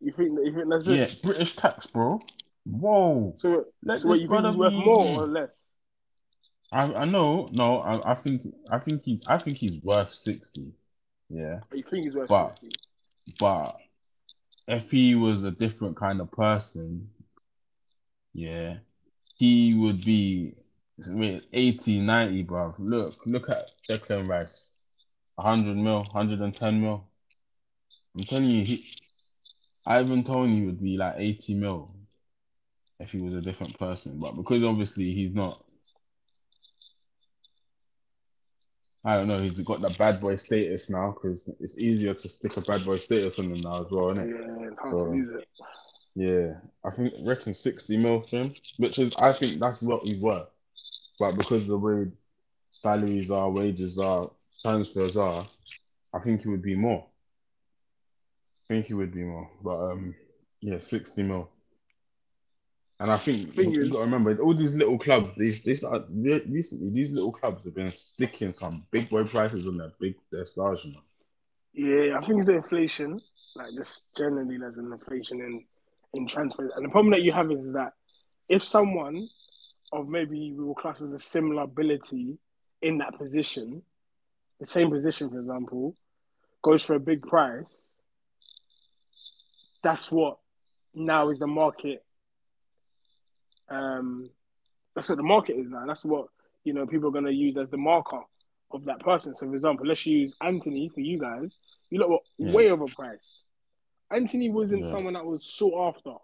[0.00, 0.38] You think?
[0.44, 0.94] You think that's it?
[0.94, 2.20] Yeah, British tax, bro.
[2.68, 3.34] Whoa.
[3.38, 5.66] So, Let so what you think brother he's worth be more or less?
[6.72, 10.72] I I know, no, I, I think I think he's I think he's worth sixty.
[11.28, 11.60] Yeah.
[11.70, 12.70] Or you think he's worth But- sixty?
[13.40, 13.76] But
[14.68, 17.08] if he was a different kind of person,
[18.34, 18.76] yeah,
[19.36, 20.54] he would be
[21.08, 22.74] wait, 80, 90, bruv.
[22.78, 24.72] Look, look at Declan Rice.
[25.36, 27.04] 100 mil, 110 mil.
[28.16, 28.86] I'm telling you, he,
[29.86, 31.95] Ivan Toney would be like 80 mil
[33.00, 34.18] if he was a different person.
[34.20, 35.62] But because obviously he's not,
[39.04, 42.56] I don't know, he's got that bad boy status now because it's easier to stick
[42.56, 44.36] a bad boy status on him now as well, isn't it?
[44.36, 45.12] Yeah, So-.
[46.14, 50.22] Yeah, I think reckon sixty mil for him, which is I think that's what he's
[50.22, 50.48] worth.
[51.18, 52.06] But because of the way
[52.70, 55.46] salaries are, wages are, transfers are,
[56.14, 57.06] I think he would be more.
[58.64, 60.14] I think he would be more, but um,
[60.62, 61.50] yeah, sixty mil.
[62.98, 65.30] And I think you got to remember all these little clubs.
[65.36, 69.66] These these are uh, recently these little clubs have been sticking some big boy prices
[69.66, 70.80] on their big their stars.
[70.84, 71.00] You know?
[71.74, 73.20] Yeah, I think it's the inflation.
[73.54, 75.64] Like just generally, there's an inflation in
[76.14, 77.92] in transfers, and the problem that you have is that
[78.48, 79.26] if someone
[79.92, 82.38] of maybe we will class as a similar ability
[82.82, 83.82] in that position,
[84.58, 85.94] the same position, for example,
[86.62, 87.88] goes for a big price,
[89.82, 90.38] that's what
[90.94, 92.02] now is the market.
[93.68, 94.30] Um,
[94.94, 95.84] that's what the market is now.
[95.86, 96.28] That's what
[96.64, 98.20] you know people are going to use as the marker
[98.72, 99.34] of that person.
[99.36, 101.58] So, for example, let's use Antony for you guys.
[101.90, 102.52] You look Yeah.
[102.52, 103.42] way overpriced.
[104.10, 104.90] Antony wasn't Yeah.
[104.90, 106.14] someone that was sought after.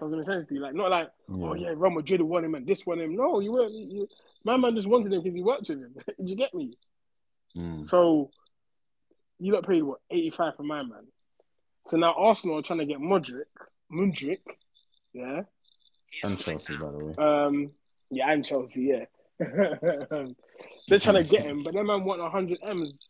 [0.00, 0.60] Doesn't make sense to you.
[0.60, 1.68] Like, not like, oh Yeah.
[1.68, 3.14] yeah, Real Madrid want him and this want him.
[3.14, 3.72] No, you weren't.
[3.74, 4.08] You,
[4.44, 5.94] my man just wanted him because he worked with him.
[6.18, 6.72] Did you get me?
[7.56, 7.86] Mm.
[7.86, 8.30] So,
[9.38, 11.06] you got paid what eighty five for my man.
[11.86, 13.44] So now Arsenal are trying to get Modric,
[13.90, 14.40] Mudryk,
[15.12, 15.42] yeah,
[16.22, 17.14] And Chelsea, by the way.
[17.18, 17.70] um,
[18.10, 19.04] yeah, and Chelsea, yeah.
[20.88, 23.08] They're trying to get him, but that man want 100 M's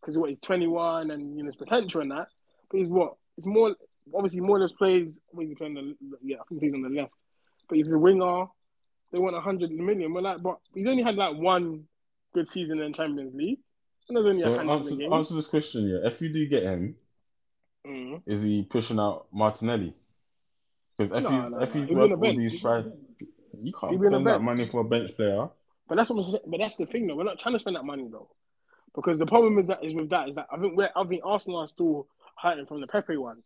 [0.00, 2.28] because what he's 21 and you know his potential and that.
[2.70, 3.14] But he's what?
[3.38, 3.74] It's more
[4.14, 5.20] obviously more or less plays.
[5.30, 7.12] What he playing the yeah, I think he's on the left.
[7.68, 8.46] But he's a winger.
[9.12, 10.12] They want 100 million.
[10.12, 11.84] But like, but he's only had like one
[12.34, 13.58] good season in Champions League.
[14.08, 16.08] And there's only So a answer, answer this question, yeah.
[16.08, 16.96] If you do get him,
[17.86, 18.22] Mm.
[18.26, 19.92] is he pushing out Martinelli?
[20.98, 22.36] Because if No, he's no, if he's He'll be on worth all bench.
[22.38, 22.84] these price,
[23.62, 25.48] you can't be on the spend that money for a bench player.
[25.88, 26.44] But that's what I'm saying.
[26.46, 27.16] But that's the thing, though.
[27.16, 28.28] We're not trying to spend that money, though,
[28.94, 31.22] because the problem with that is with that is that I think we're I think
[31.24, 32.06] Arsenal are still
[32.40, 33.42] hurting from the Pepe one,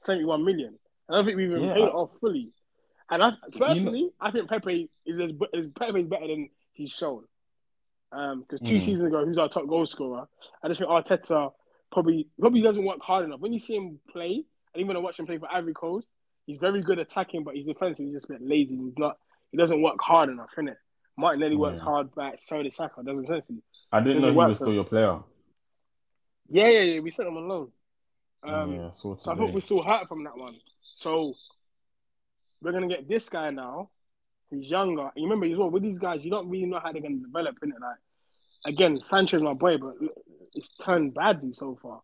[0.00, 0.78] seventy-one million.
[1.08, 2.50] I don't think we've even Yeah, paid it off fully.
[3.10, 7.24] And I personally, I think Pepe is as, is better than he's shown.
[8.10, 8.80] Um, because two Mm.
[8.80, 10.28] seasons ago, who's our top goal scorer?
[10.62, 11.52] I just think Arteta
[11.90, 13.40] probably probably doesn't work hard enough.
[13.40, 16.10] When you see him play, and even when I watch him play for Ivory Coast,
[16.46, 18.76] he's very good attacking, but his defense is just a bit lazy.
[18.76, 19.18] He's not.
[19.50, 20.76] He doesn't work hard enough, innit?
[21.16, 23.02] Martinelli works hard, but so does Saka.
[23.02, 23.62] Doesn't sense you.
[23.92, 25.18] I didn't know he was still your player.
[26.48, 27.00] Yeah, yeah, yeah.
[27.00, 27.72] We sent him on loan.
[28.44, 30.56] Um, yeah, so I thought we still hurt from that one.
[30.80, 31.34] So
[32.60, 33.90] we're gonna get this guy now,
[34.52, 35.10] He's younger.
[35.16, 37.56] You remember as well with these guys, you don't really know how they're gonna develop
[37.62, 37.76] in it.
[37.80, 37.96] Like
[38.66, 39.94] again, Sanchez my boy, but
[40.54, 42.02] it's turned badly so far.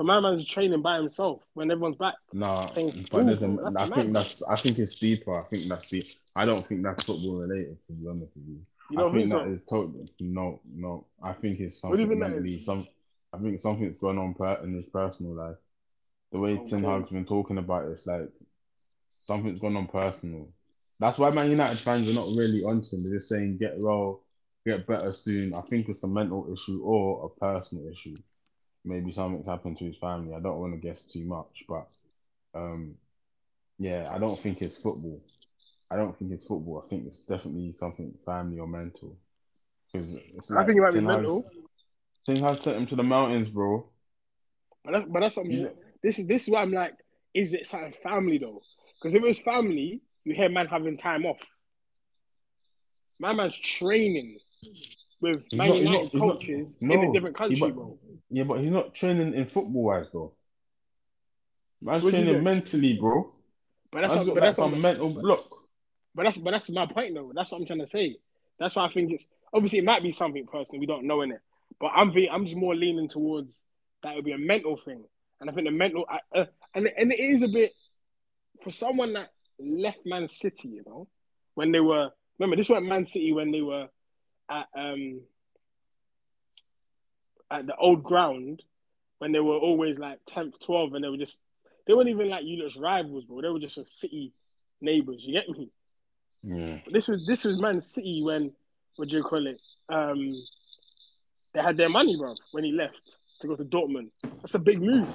[0.00, 2.14] For my man's training by himself when everyone's back.
[2.32, 5.38] Nah, Playing but there's a, football, I think that's I think it's deeper.
[5.38, 6.06] I think that's deep.
[6.34, 7.76] I don't think that's football related.
[7.86, 9.52] To be honest with you, You I don't think think, that so?
[9.52, 11.04] is totally no, no.
[11.22, 12.62] I think it's What something think mentally.
[12.62, 12.88] Some,
[13.34, 15.56] I think something's going on per, in his personal life.
[16.32, 16.86] The way oh, Ten Okay.
[16.86, 18.30] Hag's been talking about it, it's like
[19.20, 20.48] something's going on personal.
[20.98, 23.02] That's why Man United fans are not really onto him.
[23.02, 24.22] They're just saying get well,
[24.64, 25.52] get better soon.
[25.52, 28.16] I think it's a mental issue or a personal issue.
[28.84, 30.34] Maybe something's happened to his family.
[30.34, 31.86] I don't want to guess too much, but
[32.54, 32.94] um,
[33.78, 35.20] yeah, I don't think it's football.
[35.90, 36.82] I don't think it's football.
[36.84, 39.16] I think it's definitely something family or mental.
[39.92, 40.14] Because
[40.56, 41.44] I think it might be mental.
[42.26, 43.86] Hag sent him to the mountains, bro.
[44.84, 45.52] But that's, but that's what I'm.
[45.52, 45.68] Yeah.
[46.02, 46.94] This is this is why I'm like,
[47.34, 48.62] is it something family though?
[48.98, 51.40] Because if it was family, you hear man having time off.
[53.18, 54.38] My man's training
[55.20, 57.70] with He's Man not- United not- he's not- coaches in no, a different country, he-
[57.72, 57.98] bro.
[58.30, 60.32] Yeah, but he's not training in football wise though.
[61.82, 63.32] Man's What's training mentally, bro.
[63.90, 65.44] But that's what, but like that's what, mental block.
[66.14, 67.32] but that's but that's my point though.
[67.34, 68.18] That's what I'm trying to say.
[68.58, 71.32] That's why I think it's obviously it might be something personal we don't know in
[71.32, 71.40] it,
[71.80, 73.60] but I'm I'm just more leaning towards
[74.02, 75.02] that would be a mental thing,
[75.40, 77.72] and I think the mental I- uh, and and it is a bit
[78.62, 81.08] for someone that left Man City, you know,
[81.54, 83.88] when they were remember this was Man City when they were
[84.50, 85.22] at um
[87.50, 88.62] at the old ground
[89.18, 91.40] when they were always like 10th, 12th, and they were just
[91.86, 93.40] they weren't even like you lot's rivals, bro.
[93.42, 94.32] They were just a City
[94.80, 95.22] neighbours.
[95.24, 95.70] You get me?
[96.42, 96.78] Yeah.
[96.90, 98.52] This was this was Man City when
[98.96, 99.60] what do you call it?
[99.88, 100.30] Um,
[101.52, 104.10] they had their money, bro, when he left to go to Dortmund.
[104.22, 105.08] That's a big move.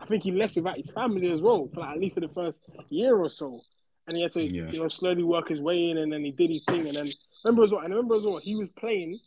[0.00, 2.28] I think he left without his family as well for like, at least for the
[2.28, 3.60] first year or so,
[4.06, 4.70] and he had to Yeah.
[4.70, 7.08] you know slowly work his way in, and then he did his thing, and then
[7.44, 7.82] remember as well.
[7.82, 9.18] And remember as well, he was playing.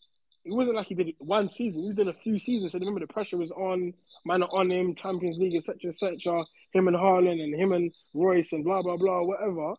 [0.45, 1.84] It wasn't like he did it one season.
[1.84, 2.73] He did a few seasons.
[2.73, 3.93] So remember the pressure was on,
[4.25, 6.43] man on him, Champions League, etc., etc.
[6.73, 9.73] Him and Haaland and him and Reus and blah blah blah, whatever.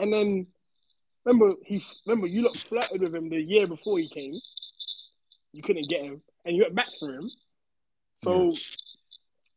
[0.00, 0.48] And then
[1.24, 4.34] remember he remember you lot flirted with him the year before he came.
[5.52, 7.28] You couldn't get him, and you went back for him.
[8.24, 8.52] So,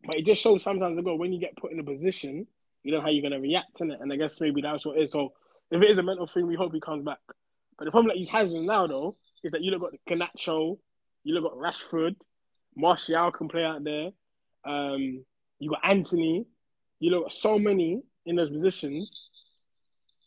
[0.04, 2.46] but it just shows sometimes ago when you get put in a position,
[2.84, 5.04] you know how you're gonna react in it, and I guess maybe that's what it
[5.04, 5.12] is.
[5.12, 5.34] So,
[5.72, 7.20] if it is a mental thing, we hope he comes back.
[7.78, 10.78] But the problem that he has now though is that you look got Garnacho,
[11.24, 12.16] you look got Rashford,
[12.76, 14.10] Martial can play out there.
[14.66, 15.24] Um,
[15.60, 16.46] you got Antony.
[17.00, 19.30] You look got so many in those positions.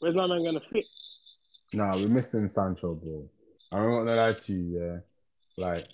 [0.00, 0.86] Where's my man gonna fit?
[1.72, 3.28] Nah, we're missing Sancho, bro.
[3.72, 4.98] I'm not gonna lie to you, yeah.
[5.56, 5.88] Like,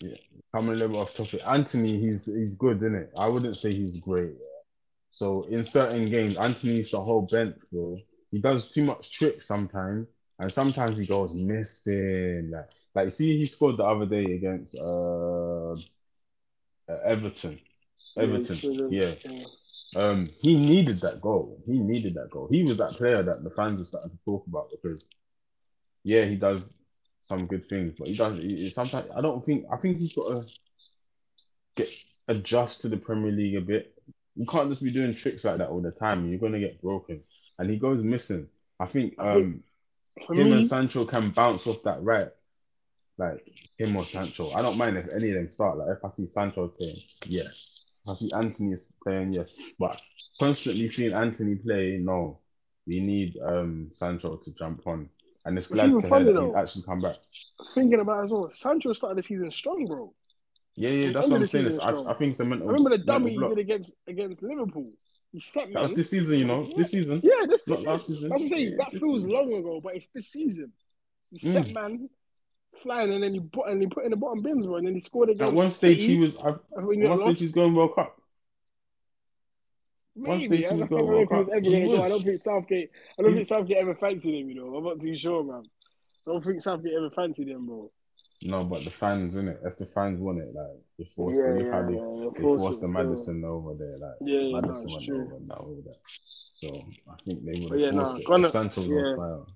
[0.00, 0.16] yeah,
[0.54, 1.40] coming a little bit off topic.
[1.46, 3.10] Antony, he's he's good, isn't it?
[3.16, 4.34] I wouldn't say he's great.
[5.10, 7.98] So in certain games, Antony's the whole bench, bro.
[8.30, 10.06] He does too much tricks sometimes,
[10.38, 12.50] and sometimes he goes missing.
[12.50, 15.76] Like, like see, he scored the other day against uh, uh
[17.04, 17.58] Everton.
[18.16, 19.14] Everton, yeah.
[19.96, 21.60] Um, he needed that goal.
[21.66, 22.48] He needed that goal.
[22.50, 25.08] He was that player that the fans are starting to talk about because,
[26.04, 26.62] yeah, he does
[27.20, 28.38] some good things, but he does.
[28.38, 29.66] He, sometimes I don't think.
[29.72, 30.46] I think he's got to
[31.74, 31.88] get
[32.28, 33.94] adjust to the Premier League a bit.
[34.36, 36.28] You can't just be doing tricks like that all the time.
[36.28, 37.20] You're gonna get broken,
[37.58, 38.48] and he goes missing.
[38.78, 39.64] I think I think- um,
[40.26, 42.28] For him me, and Sancho can bounce off that right.
[43.16, 43.44] Like
[43.76, 44.50] him or Sancho.
[44.52, 45.78] I don't mind if any of them start.
[45.78, 47.84] Like if I see Sancho playing, yes.
[48.04, 49.54] If I see Antony is playing, yes.
[49.78, 50.00] But
[50.38, 52.38] constantly seeing Antony play, no.
[52.86, 55.08] We need um Sancho to jump on.
[55.44, 56.46] And it's glad to hear funny that though.
[56.48, 57.16] he's actually come back.
[57.74, 58.50] thinking about it as well.
[58.52, 60.14] Sancho started the season strong, bro.
[60.76, 61.80] Yeah, yeah, that's what I'm saying.
[61.80, 61.90] I.
[61.90, 62.68] I think it's a mental.
[62.68, 63.50] Remember the dummy he block.
[63.50, 64.92] did against against Liverpool?
[65.32, 66.68] He set That was this season, you know.
[66.76, 67.20] This season.
[67.22, 67.92] Yeah, this Not season.
[67.92, 68.32] last season.
[68.32, 69.30] I'm saying Yeah, that this feels season.
[69.30, 70.72] long ago, but it's this season.
[71.30, 71.74] He set Mm.
[71.74, 72.10] man
[72.82, 74.94] flying, and then he put and he put in the bottom bins, bro, and then
[74.94, 76.14] he scored against At one stage, City.
[76.14, 76.36] he was.
[76.36, 78.20] At when one got stage, he's going World Cup.
[80.14, 80.46] one Maybe.
[80.46, 81.62] stage I he don't was going know if he was World Cup.
[81.62, 82.02] going to He go.
[82.02, 82.90] I don't think Southgate.
[83.18, 84.48] I don't He- think Southgate ever fancied him.
[84.48, 85.62] You know, I'm not too sure, man.
[86.26, 87.90] I don't think Southgate ever fancied him, bro.
[88.42, 89.60] No, but the fans, in it.
[89.62, 90.54] That's the fans want it.
[90.54, 90.66] Like
[90.98, 92.30] they forced, Yeah, look yeah, how they, yeah.
[92.34, 93.02] they force forced the still.
[93.04, 93.98] Maddison over there.
[93.98, 95.22] Like Yeah, yeah, no, Maddison it's went true.
[95.24, 95.96] over and that over that.
[96.14, 96.68] So
[97.10, 98.26] I think they would have yeah, no, forced it.
[98.26, 98.96] gonna- Santos yeah.
[98.96, 99.54] on fire.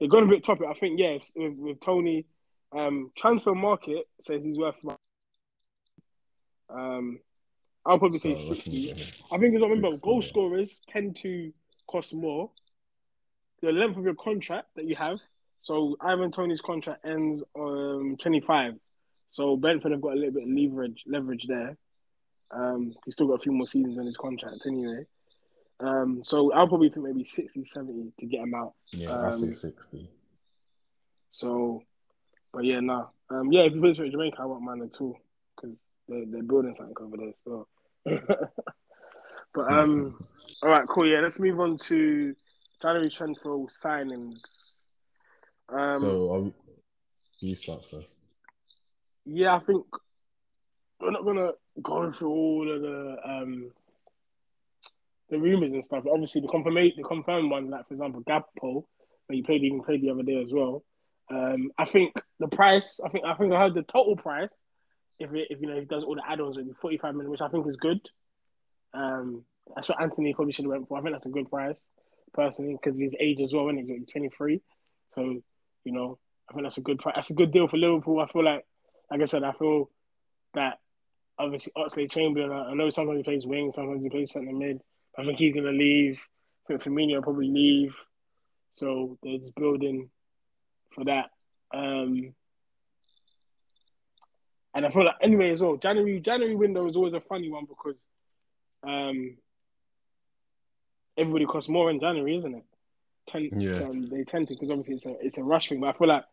[0.00, 0.66] It got a bit topic.
[0.68, 2.26] I think yes, with, with Toney,
[2.74, 4.74] um, transfer market says he's worth.
[4.82, 4.98] about-
[6.70, 7.18] Um,
[7.84, 8.90] I'll probably say So, sixty.
[8.92, 8.94] I
[9.38, 11.52] think it's remember 60, goal scorers tend to
[11.86, 12.50] cost more.
[13.60, 15.20] The length of your contract that you have.
[15.62, 18.74] So Ivan Toney's contract ends um twenty five.
[19.30, 21.76] So Brentford have got a little bit of leverage leverage there.
[22.50, 25.06] Um, he's still got a few more seasons on his contract anyway.
[25.80, 28.74] Um, so I'll probably think maybe 60, 70 to get him out.
[28.92, 30.10] Yeah, I say Um, sixty.
[31.30, 31.82] So,
[32.52, 33.08] but yeah, no.
[33.30, 35.16] Um, yeah, if he plays for Jamaica, I won't mind at all
[35.56, 35.76] because
[36.08, 37.32] they're, they're building something over there.
[37.44, 37.66] So,
[39.54, 40.18] but um,
[40.62, 41.06] all right, cool.
[41.06, 42.34] Yeah, let's move on to
[42.82, 43.48] January transfer
[43.82, 44.71] signings.
[45.72, 46.52] Um, so we,
[47.48, 48.12] you start first.
[49.24, 49.84] yeah, I think
[51.00, 53.72] we're not gonna go through all of the um
[55.30, 56.04] the rumors and stuff.
[56.10, 58.84] Obviously, the confirmation, the confirmed ones, like for example, Gakpo,
[59.28, 60.84] that you played even played the other day as well.
[61.30, 63.00] Um, I think the price.
[63.04, 64.50] I think I think I heard the total price.
[65.18, 67.30] If it, if you know if he does all the add-ons, it'll be forty-five million,
[67.30, 68.00] which I think is good.
[68.92, 70.98] Um, that's what Antony probably should have went for.
[70.98, 71.80] I think that's a good price,
[72.34, 73.68] personally, because of his age as well.
[73.68, 74.60] And he's only twenty-three,
[75.14, 75.40] so
[75.84, 76.18] you know
[76.52, 77.00] I think that's a good.
[77.04, 78.20] That's a good deal for Liverpool.
[78.20, 78.64] I feel like,
[79.10, 79.90] like I said, I feel
[80.54, 80.80] that
[81.38, 82.52] obviously Oxlade-Chamberlain.
[82.52, 84.80] I I know sometimes he plays wing, sometimes he plays centre mid.
[85.18, 86.20] I think he's gonna leave.
[86.64, 87.94] I think Firmino will probably leave.
[88.74, 90.10] So they're just building
[90.94, 91.30] for that.
[91.72, 92.34] Um,
[94.74, 97.66] and I feel like anyway as well, January January window is always a funny one
[97.66, 97.96] because
[98.86, 99.36] um,
[101.16, 102.64] everybody costs more in January, isn't it?
[103.28, 103.84] Ten, Yeah.
[103.84, 105.80] um, they tend to because obviously it's a it's a rush thing.
[105.80, 106.24] But I feel like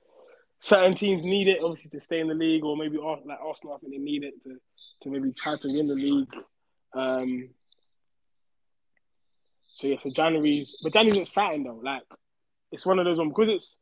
[0.60, 3.80] certain teams need it obviously to stay in the league, or maybe like Arsenal, I
[3.80, 4.58] think they need it to
[5.02, 6.34] to maybe try to win the league.
[6.94, 7.50] Um,
[9.64, 11.80] so yeah, so January's but January's exciting though.
[11.84, 12.04] Like
[12.72, 13.80] it's one of those ones because it's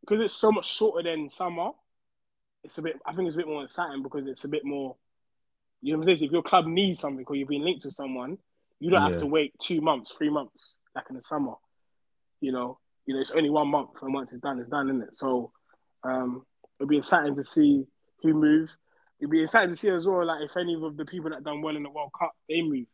[0.00, 1.70] because it's so much shorter than summer.
[2.64, 2.98] It's a bit.
[3.06, 4.96] I think it's a bit more exciting because it's a bit more.
[5.80, 6.26] You know what I'm saying?
[6.26, 8.36] If your club needs something or you've been linked to someone,
[8.80, 9.10] you don't Yeah.
[9.10, 11.54] have to wait two months, three months like in the summer.
[12.40, 15.02] You know, you know it's only one month, and once it's done, it's done, isn't
[15.02, 15.16] it?
[15.16, 15.52] So
[16.04, 16.44] um,
[16.78, 17.84] it'll be exciting to see
[18.22, 18.72] who moves.
[19.20, 21.60] It'll be exciting to see as well, like if any of the people that done
[21.62, 22.86] well in the World Cup they move,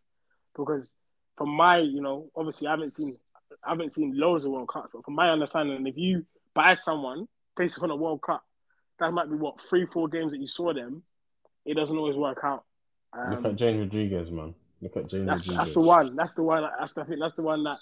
[0.57, 0.89] because
[1.37, 3.17] from my, you know, obviously I haven't seen,
[3.65, 7.27] I haven't seen loads of World Cups, but from my understanding, if you buy someone
[7.57, 8.43] based on a World Cup,
[9.01, 11.03] that might be what three, four games that you saw them.
[11.67, 12.65] It doesn't always work out.
[13.31, 14.55] Look Um, at James Rodriguez, man.
[14.81, 15.57] Look at James that's Rodriguez.
[15.59, 16.17] that's the one.
[16.17, 16.63] That's the one.
[16.79, 17.79] That's the I think that's the one that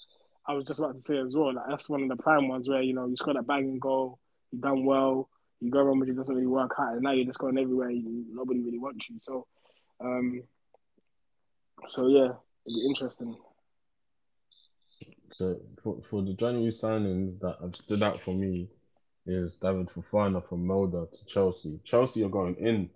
[0.46, 1.54] I was just about to say as well.
[1.54, 4.18] Like that's one of the prime ones where you know you scored that banging goal,
[4.50, 5.28] you done well,
[5.60, 7.90] you go around, but it doesn't really work out, and now you're just going everywhere.
[7.90, 9.18] You, nobody really wants you.
[9.22, 9.46] So,
[10.00, 10.42] um,
[11.86, 12.32] so yeah,
[12.66, 13.36] it'd be interesting.
[15.32, 18.68] So for, for the January signings that have stood out for me
[19.26, 21.80] is David Fofana from Molde to Chelsea.
[21.84, 22.90] Chelsea are going in.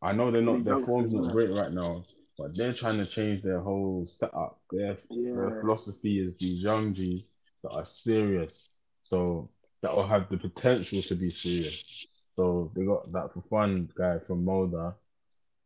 [0.00, 2.04] I know they're not their form's not great right now,
[2.38, 4.60] but they're trying to change their whole setup.
[4.70, 7.24] Their their philosophy is these young G's
[7.62, 8.68] that are serious.
[9.02, 9.50] So
[9.82, 12.06] that will have the potential to be serious.
[12.34, 14.94] So they got that for fun guy from Molde.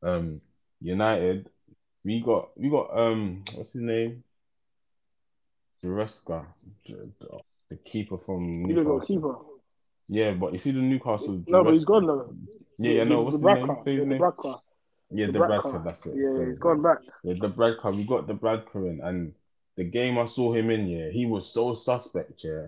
[0.03, 0.41] Um
[0.81, 1.49] United.
[2.05, 4.25] We got we got um what's his name?
[5.83, 6.45] Jureska,
[6.87, 9.01] the keeper from you got a Newcastle.
[9.07, 9.35] keeper.
[10.09, 11.43] Yeah, but you see the Newcastle.
[11.47, 12.35] No, but he's gone though.
[12.79, 13.77] Yeah, yeah, no, what's his name?
[13.85, 14.21] Say his yeah, the name.
[15.13, 15.39] Yeah, the the.
[15.41, 16.15] Dubravka, that's it.
[16.17, 16.99] Yeah, So, he's gone back.
[17.25, 19.35] Yeah, the Dubravka, we got the Dubravka in, and
[19.77, 22.67] the game I saw him in, yeah, he was so suspect, yeah.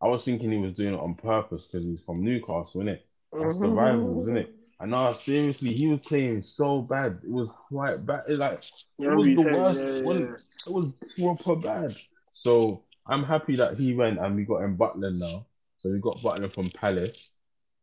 [0.00, 3.00] I was thinking he was doing it on purpose because he's from Newcastle, innit?
[3.32, 3.76] That's the Mhm.
[3.76, 4.54] rivals, isn't it?
[4.80, 7.20] And now, seriously, he was playing so bad.
[7.22, 8.24] It was quite bad.
[8.26, 8.64] It's like
[8.98, 9.78] it was the said, worst.
[9.78, 10.40] yeah, yeah, it?
[10.66, 11.96] It was proper bad.
[12.32, 15.46] So I'm happy that he went and we got him Butland now.
[15.78, 17.30] So we got Butland from Palace.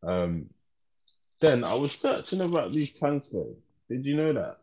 [0.02, 0.50] Um,
[1.40, 3.56] then I was searching about these transfers.
[3.90, 4.58] Did you know that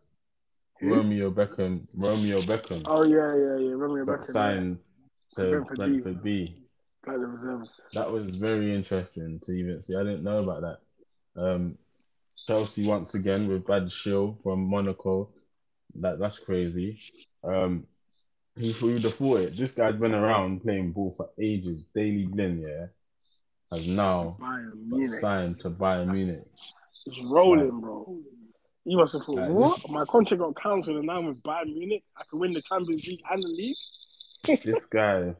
[0.80, 0.96] Who?
[0.96, 3.74] Romeo Beckham, Romeo Beckham, Oh yeah, yeah, yeah.
[3.76, 4.80] Romeo Beckham, signed
[5.36, 5.84] to Brentford B.
[6.00, 6.56] Brentford B.
[7.06, 7.14] yeah.
[7.14, 7.82] The reserves.
[7.94, 9.96] That was very interesting to even see.
[9.96, 11.42] I didn't know about that.
[11.42, 11.78] Um,
[12.38, 15.30] Chelsea once again with Badiashile from Monaco.
[15.96, 17.00] That that's crazy.
[17.44, 17.86] Um,
[18.56, 19.58] who would have thought it?
[19.58, 21.86] This guy's been around playing ball for ages.
[21.94, 22.88] Daley Blind, yeah,
[23.72, 25.20] has now Bayern got Munich.
[25.20, 26.46] signed to Bayern Munich.
[27.06, 28.20] It's rolling, bro.
[28.90, 29.90] You must have thought, what?
[29.90, 32.04] My contract got cancelled and now I'm with Bayern Munich.
[32.16, 33.76] I can win the Champions League and the league.
[34.64, 35.34] This guy,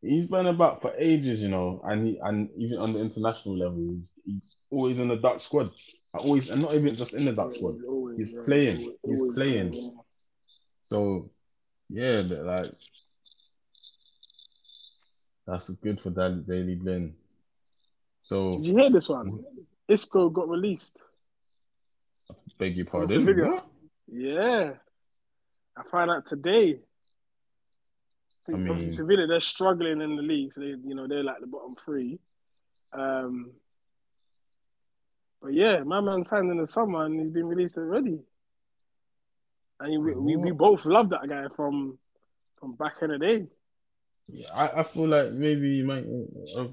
[0.00, 3.76] he's been about for ages, you know, and he and even on the international level,
[3.94, 5.70] he's, he's always in the Dutch squad.
[6.14, 7.74] I always, and not even just in the Dutch squad.
[7.74, 8.76] He's always- He's yeah, playing.
[8.78, 9.72] always- He's always playing.
[9.74, 9.90] yeah.
[10.84, 11.30] So,
[11.90, 12.72] yeah, but like
[15.46, 17.14] that's good for that Daley Blind.
[18.22, 19.44] So, Did you hear this one?
[19.88, 20.96] Isco got released.
[22.58, 23.24] Beg your pardon.
[23.50, 23.66] What?
[24.08, 24.72] Yeah.
[25.76, 26.80] I found out today.
[28.48, 30.52] I mean- Sevilla, they're struggling in the league.
[30.52, 32.18] So they, you know, they're like the bottom three.
[32.92, 33.50] Um,
[35.42, 38.20] but yeah, my man signed in the summer and he's been released already.
[39.80, 41.98] And we, we, we both love that guy from
[42.60, 43.46] from back in the day.
[44.28, 46.04] Yeah, I, I feel like maybe you might.
[46.56, 46.68] uh,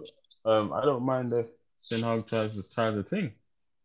[0.50, 1.48] Um, I don't mind if
[1.88, 3.34] Ten Hag tries to try the thing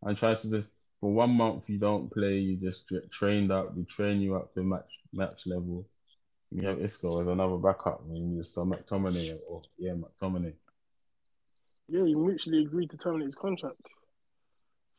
[0.03, 0.71] and tries to just
[1.01, 4.53] for one month you don't play, you just get trained up, we train you up
[4.55, 5.87] to match match level.
[6.51, 10.55] You have Isco as another backup, and you saw McTominay or yeah McTominay.
[11.89, 13.81] Yeah, he mutually agreed to terminate his contract.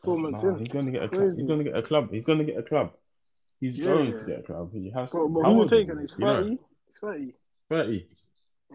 [0.04, 0.60] Four months Nah, in.
[0.60, 1.36] he's gonna get a club.
[1.36, 2.12] He's gonna get a club.
[2.12, 2.92] He's gonna get a club.
[3.60, 4.18] He's Yeah, going yeah.
[4.20, 4.72] to get a club.
[4.74, 5.10] He has.
[5.12, 5.92] But, but how who will old is take he?
[5.94, 5.98] it?
[6.02, 6.58] He's You know, 30.
[7.02, 7.34] 30.
[7.70, 8.08] Thirty.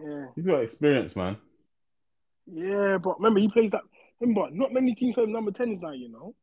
[0.03, 0.25] Yeah.
[0.35, 1.37] He's got experience, man.
[2.45, 3.81] Yeah, but remember he plays that.
[4.19, 5.91] Remember, not many teams have number tens now.
[5.91, 6.35] You know.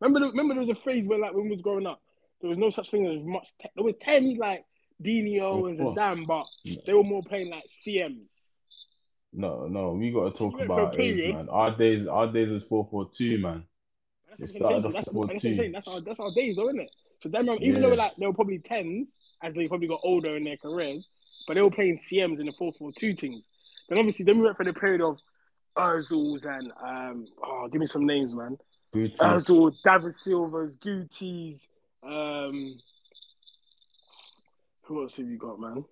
[0.00, 2.00] Remember, the- remember there was a phase where like when we was growing up,
[2.40, 3.48] there was no such thing as much.
[3.60, 4.64] Te- there was tens like
[5.02, 5.78] Dino and.
[5.78, 6.46] Zidane, but
[6.86, 8.28] they were more playing like CMs.
[9.32, 11.48] No, no, we got to talk You went for a about age, man.
[11.50, 13.64] Our days, our days was four four two, man.
[14.38, 14.70] That's It what.
[14.70, 15.56] That's, what, that's what I'm 14.
[15.56, 15.72] saying.
[15.72, 16.90] That's our that's our days, though, isn't it?
[17.22, 17.88] So them, um, even Yeah.
[17.90, 19.08] though like they were probably tens
[19.42, 21.08] as they probably got older in their careers,
[21.46, 23.42] but they were playing CMs in the four four two teams.
[23.88, 25.18] Then obviously, then we went for the period of
[25.76, 28.56] Özils and um, oh, give me some names, man.
[28.92, 29.14] Booty.
[29.16, 31.68] Özil, David Silva's, Guti's,
[32.02, 32.74] um,
[34.84, 35.84] who else have you got, man?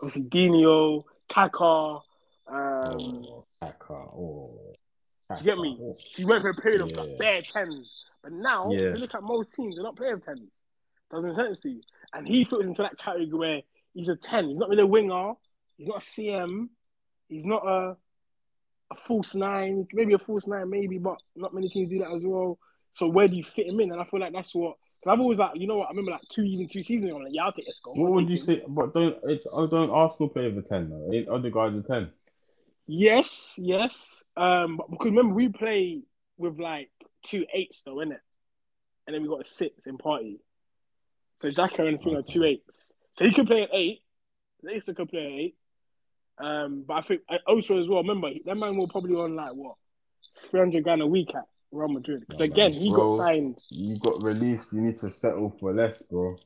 [0.00, 2.02] Obviously, Dino, Kaká.
[2.46, 4.74] Um, oh, Kaka, oh,
[5.30, 5.78] do you get me?
[5.80, 5.94] Oh.
[6.10, 8.78] So you went for a period of like bare tens, but now Yeah.
[8.80, 10.60] you look at most teams, they're not playing tens.
[11.10, 11.80] Doesn't make sense to you.
[12.12, 13.62] And he fits into that category where
[13.94, 14.48] he's a ten.
[14.48, 15.32] He's not really a winger.
[15.76, 16.68] He's not a CM.
[17.28, 17.96] He's not a
[18.90, 19.86] a false nine.
[19.92, 22.58] Maybe a false nine, maybe, but not many teams do that as well.
[22.92, 23.92] So where do you fit him in?
[23.92, 24.76] And I feel like that's what.
[25.02, 25.86] Cause I've always like, you know what?
[25.86, 27.16] I remember like two even two seasons ago.
[27.18, 27.92] I'm like, yeah, I'll take Isco.
[27.94, 28.44] What would you him.
[28.44, 28.62] say?
[28.68, 31.10] But don't it's oh, don't Arsenal play with a ten though?
[31.12, 32.10] Ain't other guys a ten?
[32.86, 34.24] Yes, yes.
[34.36, 36.02] Um, but because remember we play
[36.36, 36.90] with like
[37.24, 38.18] two eights though, innit?
[39.06, 40.40] And then we got a six in party.
[41.40, 42.92] So Xhaka and Thing are two eights.
[43.14, 44.02] So he could play an eight.
[44.62, 45.56] Leicester could play at eight.
[46.40, 48.02] Um, but I think uh, also as well.
[48.02, 49.74] Remember that man will probably on like what
[50.50, 52.80] three hundred grand a week at Real Madrid because Yeah, again man.
[52.80, 53.06] he Bro.
[53.06, 54.72] got signed You got released.
[54.72, 56.38] You need to settle for less, bro.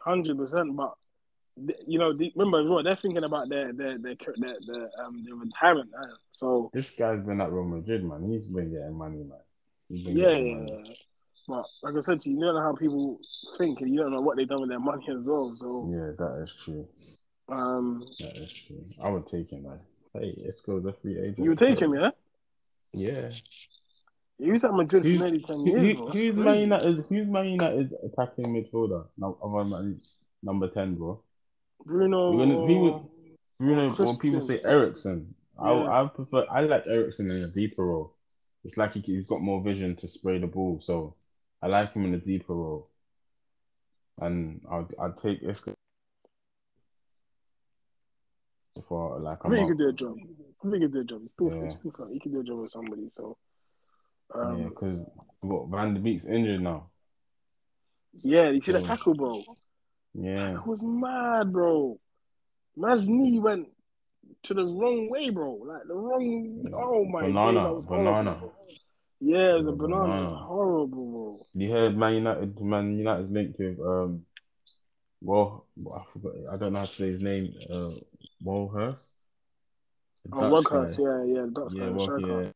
[0.00, 0.74] hundred percent.
[0.76, 0.94] But
[1.86, 5.22] you know, the, remember as well, they're thinking about their their their their, their, um,
[5.24, 5.90] their retirement.
[5.98, 8.24] uh, so This guy's been at Real Madrid, man.
[8.30, 9.38] He's been getting money, man.
[9.90, 10.82] Yeah, yeah, money.
[10.88, 10.94] yeah.
[11.46, 13.20] But like I said to you, you don't know how people
[13.58, 15.52] think, and you don't know what they've done with their money as well.
[15.52, 16.86] So, Yeah, that is true.
[17.52, 18.84] Um, That is true.
[19.02, 19.80] I would take him, man.
[20.14, 20.34] Hey,
[20.66, 20.80] go.
[20.80, 21.38] The free agent.
[21.38, 22.10] you would take him, yeah?
[22.92, 23.30] Yeah.
[24.38, 25.98] He was at Madrid for nearly ten years.
[25.98, 26.34] who, who's.
[26.36, 27.04] Man United?
[27.08, 29.06] Who's Man United attacking midfielder?
[29.16, 29.38] No,
[30.42, 31.22] number ten, bro.
[31.84, 32.32] Bruno.
[32.32, 33.10] We're gonna- he would- or-
[33.58, 33.94] Bruno.
[33.98, 34.70] Oh, When people say Christian.
[34.70, 35.64] Eriksen, Yeah.
[35.70, 36.46] I I prefer.
[36.50, 38.14] I like Eriksen in a deeper role.
[38.64, 41.14] It's like he, he's got more vision to spray the ball, so
[41.62, 42.88] I like him in a deeper role.
[44.20, 45.74] And I'd I'd take Isco
[48.88, 50.16] for like a I think he could do a job.
[50.64, 51.20] I think he could do a job.
[51.22, 51.68] He's still, Yeah.
[51.68, 53.10] he's still he could do a job with somebody.
[53.16, 53.36] So,
[54.34, 54.98] um, yeah, because
[55.40, 56.88] what Van der Beek's injured now.
[58.22, 59.42] yeah, you see that So- tackle, bro.
[60.14, 61.98] Yeah, That was mad, bro.
[62.76, 63.68] Man's knee went
[64.44, 65.54] to the wrong way, bro.
[65.54, 66.64] Like the wrong.
[66.74, 68.34] Oh my Banana, god, banana.
[68.34, 68.54] horrible.
[69.20, 70.30] Yeah, the banana, banana.
[70.30, 71.40] was horrible, bro.
[71.54, 72.60] you heard Man United.
[72.60, 74.26] Man United's linked with um,
[75.22, 76.32] well, I forgot.
[76.52, 77.54] I don't know how to say his name.
[77.70, 77.90] Uh,
[78.44, 79.12] Weghorst.
[80.32, 80.94] Oh, guy.
[80.98, 82.50] yeah, yeah, Dutch Yeah, well, yeah,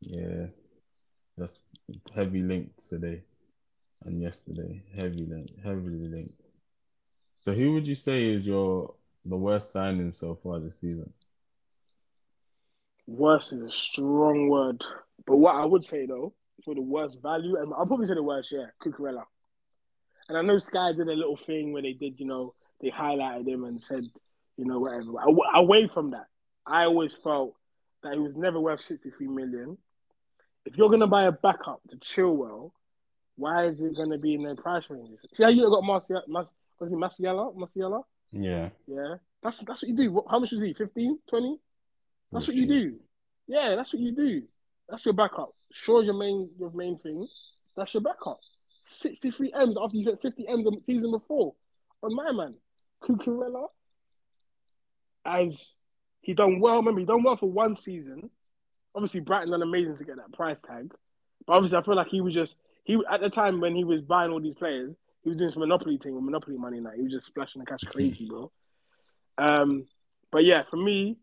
[0.00, 0.46] yeah.
[1.36, 1.60] That's
[2.14, 3.22] heavy linked today
[4.04, 4.82] and yesterday.
[4.96, 6.40] Heavy link, heavily linked.
[7.38, 8.94] So, who would you say is your
[9.24, 11.12] the worst signing so far this season?
[13.06, 14.82] Worst is a strong word,
[15.26, 16.32] but what I would say though,
[16.64, 19.24] for the worst value, and I'll probably say the worst, yeah, Cucurella.
[20.28, 23.46] And I know Sky did a little thing where they did, you know, they highlighted
[23.46, 24.06] him and said,
[24.56, 25.12] you know, whatever.
[25.54, 26.26] Away from that,
[26.66, 27.54] I always felt
[28.02, 29.76] that he was never worth sixty-three million.
[30.64, 32.72] If you're gonna buy a backup to Chilwell,
[33.36, 35.18] why is it gonna be in their price range?
[35.32, 38.04] See how you got Martial, Mas, was Marciala, Marciala?
[38.30, 40.24] Yeah, Yeah, That's that's what you do.
[40.30, 40.72] How much was he?
[40.72, 41.58] 15, 20?
[42.32, 42.96] That's what you do.
[43.46, 44.42] Yeah, that's what you do.
[44.88, 45.54] That's your backup.
[45.72, 47.24] Shaw's your main your main thing.
[47.76, 48.40] That's your backup.
[48.86, 51.54] 63 M's after you spent 50 M's the season before
[52.02, 52.52] on my man.
[53.02, 53.66] Cucurella.
[55.24, 55.74] As
[56.20, 58.30] he done well, remember he done well for one season.
[58.94, 60.92] Obviously Brighton done amazing to get that price tag.
[61.46, 64.02] But obviously I feel like he was just he at the time when he was
[64.02, 66.90] buying all these players, he was doing some monopoly thing with monopoly money now.
[66.90, 68.50] He was just splashing the cash crazy, bro.
[69.38, 69.86] Um
[70.30, 71.16] but yeah, for me,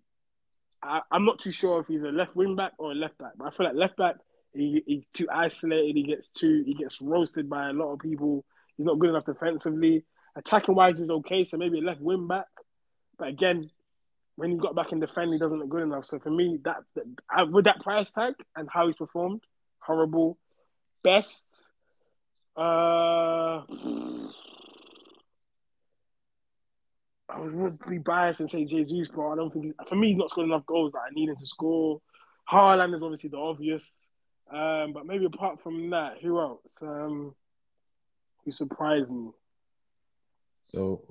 [0.81, 3.33] I, I'm not too sure if he's a left wing back or a left back.
[3.37, 4.15] But I feel like left back
[4.53, 5.95] he, he's too isolated.
[5.95, 8.45] He gets too he gets roasted by a lot of people.
[8.77, 10.03] He's not good enough defensively.
[10.35, 12.47] Attacking wise is okay, so maybe a left wing back.
[13.17, 13.63] But again,
[14.35, 16.05] when he got back in defend, he doesn't look good enough.
[16.05, 19.41] So for me, that, that with that price tag and how he's performed,
[19.79, 20.37] horrible.
[21.03, 21.43] Best,
[22.55, 23.61] uh,
[27.29, 30.29] I would be biased and say Jesus, but I don't think for me he's not
[30.29, 32.01] scored enough goals that I need him to score.
[32.51, 33.91] Haaland is obviously the obvious.
[34.51, 36.73] Um, but maybe apart from that, who else?
[36.81, 37.33] Um,
[38.43, 39.29] who surprised me?
[40.65, 41.01] So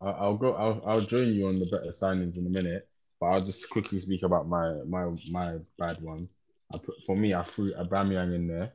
[0.00, 0.54] I'll go.
[0.54, 2.88] I'll, I'll join you on the better signings in a minute,
[3.20, 6.28] but I'll just quickly speak about my my my bad one.
[6.72, 8.72] I put for me, I threw Aubameyang in there.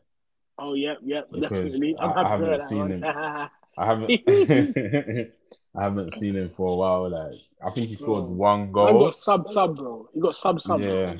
[0.57, 1.95] Oh yeah, yeah, definitely.
[1.99, 3.03] I'm I- I haven't seen one.
[3.77, 5.33] I haven't.
[5.75, 7.09] I haven't seen him for a while.
[7.09, 8.35] Like I think he scored Bro.
[8.35, 8.99] one Man goal.
[8.99, 10.09] got sub sub, bro.
[10.13, 10.79] He got sub sub.
[10.79, 11.13] yeah,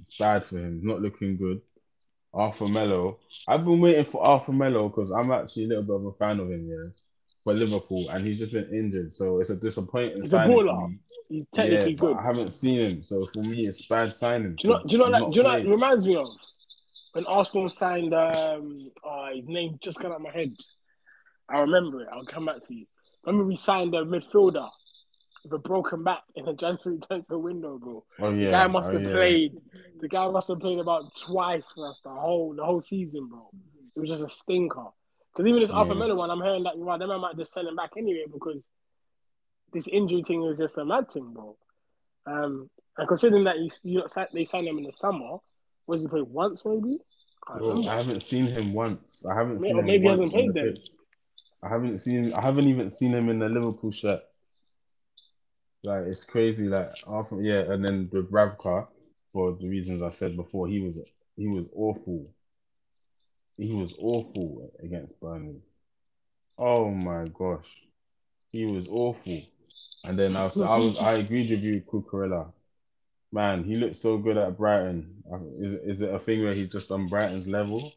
[0.00, 0.80] it's bad for him.
[0.82, 1.60] Not looking good.
[2.32, 3.18] Arthur Melo.
[3.48, 6.40] I've been waiting for Arthur Melo because I'm actually a little bit of a fan
[6.40, 6.90] of him, yeah,
[7.44, 10.96] for Liverpool, and he's just been injured, so it's a disappointing He's a baller.
[11.28, 12.16] He's technically yeah, good.
[12.16, 14.56] I haven't seen him, so for me, it's bad signing.
[14.56, 14.82] Do you know?
[14.82, 15.10] Do you know?
[15.10, 15.56] That, do you know?
[15.56, 16.28] It reminds me of
[17.12, 18.14] when Arsenal signed.
[18.14, 20.52] Um, oh, his name just got out of my head.
[21.48, 22.08] I remember it.
[22.12, 22.86] I'll come back to you.
[23.24, 24.68] Remember we signed a midfielder
[25.44, 28.04] with a broken back in the January transfer window, bro.
[28.18, 29.10] Oh The guy must oh, have yeah.
[29.10, 29.52] played.
[30.00, 33.50] The guy must have played about twice for us the whole the whole season, bro.
[33.96, 34.86] It was just a stinker.
[35.32, 35.98] Because even this Arthur Yeah.
[36.00, 38.68] Miller one, I'm hearing that right, well, they might just sell him back anyway because
[39.72, 41.56] this injury thing is just a mad thing, bro.
[42.26, 42.68] Um,
[42.98, 44.02] and considering that you, you
[44.34, 45.36] they signed him in the summer,
[45.86, 46.98] was he played once maybe?
[47.46, 47.86] Can't Bro.
[47.86, 49.24] I haven't seen him once.
[49.28, 50.76] I haven't May- seen him maybe he hasn't on the played then.
[51.62, 52.32] I haven't seen.
[52.34, 54.20] I haven't even seen him in the Liverpool shirt.
[55.82, 56.64] Like it's crazy.
[56.64, 58.86] Like after yeah, and then with Dubravka,
[59.32, 60.98] for the reasons I said before, he was
[61.36, 62.30] he was awful.
[63.56, 65.62] He was awful against Burnley.
[66.58, 67.66] Oh my gosh,
[68.52, 69.42] he was awful.
[70.04, 72.52] And then I was, I was I agreed with you, Cucurella.
[73.32, 75.22] Man, he looked so good at Brighton.
[75.60, 77.92] Is is it a thing where he's just on Brighton's level?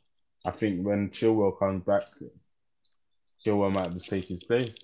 [0.46, 2.04] I think when Chilwell comes back,
[3.44, 4.76] Chilwell might just take his place.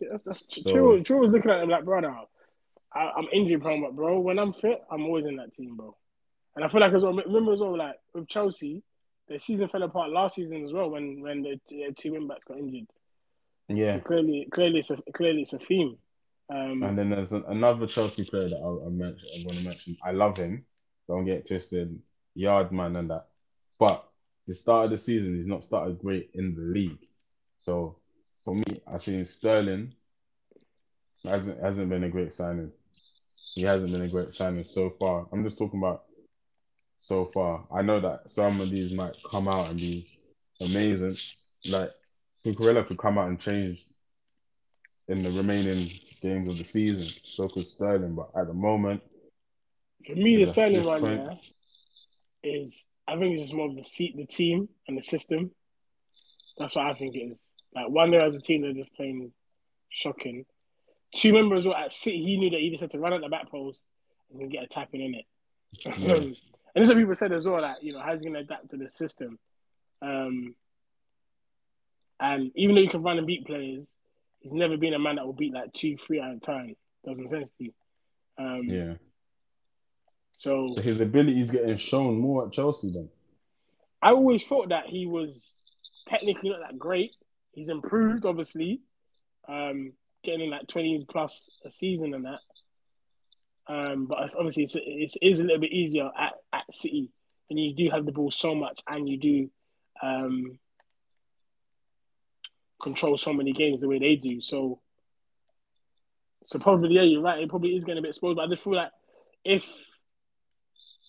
[0.00, 2.14] That's, that's, So- Drew, Drew was looking at him like, brother,
[2.94, 5.96] I, I'm injury prone, but bro, when I'm fit, I'm always in that team, bro.
[6.56, 8.82] And I feel like as well, remember as well, like with Chelsea,
[9.28, 12.44] the season fell apart last season as well when when the, the two wing backs
[12.46, 12.86] got injured.
[13.70, 13.98] So Yeah.
[14.00, 15.96] clearly, clearly, it's a clearly it's a theme.
[16.52, 19.28] Um, And then there's an, another Chelsea player that I, I mention.
[19.34, 19.96] I'm going to mention.
[20.04, 20.66] I love him.
[21.08, 21.98] Don't get twisted.
[22.34, 23.28] Yard man and that.
[23.78, 24.06] But
[24.46, 26.98] the start of the season, he's not started great in the league.
[27.60, 27.96] So
[28.44, 29.94] for me, I think Sterling
[31.24, 32.72] hasn't hasn't been a great signing.
[33.36, 35.26] He hasn't been a great signing so far.
[35.32, 36.04] I'm just talking about
[37.00, 37.64] so far.
[37.74, 40.06] I know that some of these might come out and be
[40.60, 41.16] amazing.
[41.68, 41.90] Like
[42.44, 43.86] Cucurella could come out and change
[45.08, 45.90] in the remaining
[46.20, 47.08] games of the season.
[47.24, 49.02] So could Sterling, but at the moment,
[50.06, 51.40] for me, the Sterling right point-
[52.42, 55.50] yeah, is I think it's just more of the seat, the team, and the system.
[56.58, 57.36] That's what I think it is.
[57.74, 59.32] Like one day as a team, they're just playing
[59.88, 60.44] shocking.
[61.14, 62.22] Two members were at City.
[62.22, 63.84] He knew that he just had to run at the back post
[64.30, 65.24] and then get a tapping in it.
[65.98, 66.14] Yeah.
[66.14, 66.36] and
[66.74, 67.60] this is what people said as well.
[67.60, 69.38] That you know, how's he going to adapt to the system?
[70.00, 70.54] Um,
[72.20, 73.92] and even though you can run and beat players,
[74.40, 76.76] he's never been a man that will beat like two, three at a time.
[77.04, 77.72] Doesn't sense to you.
[78.38, 78.94] Um, yeah.
[80.38, 83.08] So So his ability is getting shown more at Chelsea then.
[84.00, 85.52] I always thought that he was
[86.08, 87.16] technically not that great.
[87.52, 88.80] He's improved, obviously,
[89.48, 89.92] um,
[90.24, 92.40] getting in like twenty plus a season and that.
[93.68, 97.10] Um, but it's, obviously, it's, it's, it is a little bit easier at, at City,
[97.48, 99.50] and you do have the ball so much, and you do
[100.02, 100.58] um,
[102.82, 104.40] control so many games the way they do.
[104.40, 104.80] So,
[106.46, 107.40] so probably yeah, you're right.
[107.40, 108.90] It probably is getting a bit spoiled, but I just feel like
[109.44, 109.64] if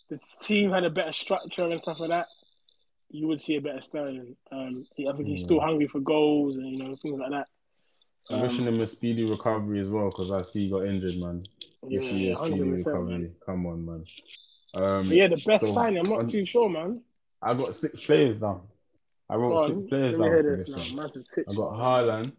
[0.10, 2.28] the team had a better structure and stuff like that,
[3.14, 4.36] you would see a better Sterling.
[4.52, 7.48] Um, I think he's still hungry for goals and you know things like that.
[8.30, 11.18] I'm Um, wishing him a speedy recovery as well because I see he got injured,
[11.18, 11.44] man.
[11.88, 13.18] Yeah, Wish you a speedy recovery.
[13.20, 13.36] man.
[13.46, 14.06] Come on, man.
[14.76, 16.00] Um, yeah, the best so, signing.
[16.00, 17.02] I'm not on- too sure, man.
[17.42, 18.62] I got six players down.
[19.30, 21.02] I wrote six players down for this this now.
[21.04, 21.12] one.
[21.14, 21.48] Man, six.
[21.50, 22.32] I got Haaland.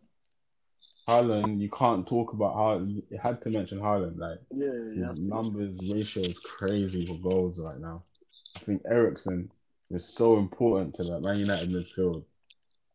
[1.07, 3.03] Haaland, you can't talk about Haaland.
[3.11, 4.19] You had to mention Haaland.
[4.19, 5.13] Like Yeah, his yeah.
[5.17, 8.03] numbers ratio is crazy for goals right now.
[8.57, 9.51] I think Eriksen
[9.95, 12.25] is so important to that Man United midfield.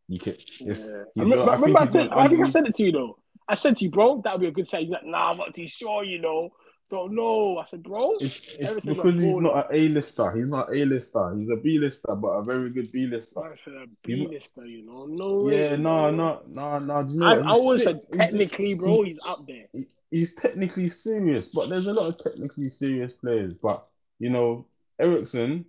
[0.07, 0.33] You can.
[0.33, 0.65] It's, yeah.
[0.75, 2.75] he's I remember, got- I remember I, think he's said, I think I said it
[2.75, 3.19] to you though.
[3.47, 4.81] I said to you, bro, that would be a good sign.
[4.81, 6.49] He's like, nah, I'm not too sure, you know.
[6.91, 7.59] Don't know.
[7.59, 9.41] I said, bro, It's, it's because got he's goal.
[9.41, 10.31] not an A-lister.
[10.31, 11.35] He's not an A-lister.
[11.37, 13.39] He's a B-lister, but a very good B-lister.
[13.43, 15.05] I said a He's- B-lister, you know.
[15.05, 16.99] No Yeah, no, no, no, no.
[17.01, 17.45] You know I, what?
[17.45, 17.97] I always sick.
[18.11, 19.65] said technically, bro, he's up there.
[20.09, 23.53] he's technically serious, but there's a lot of technically serious players.
[23.61, 23.85] But
[24.17, 24.65] you know,
[24.99, 25.65] Eriksen,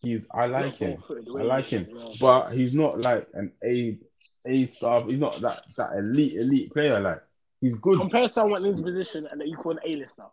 [0.00, 1.02] he's I like him.
[1.38, 1.88] I like him,
[2.20, 3.98] but he's not like an A
[4.46, 5.04] A star.
[5.06, 7.00] He's not that that elite elite player.
[7.00, 7.22] Like
[7.60, 7.98] he's good.
[7.98, 10.24] Compare someone in his position and you call an A-lister.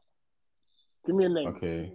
[1.06, 1.48] Give me a name.
[1.48, 1.92] Okay,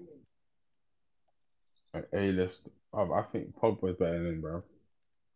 [1.94, 2.62] An A list.
[2.94, 4.62] I think Pogba's better than him, bro.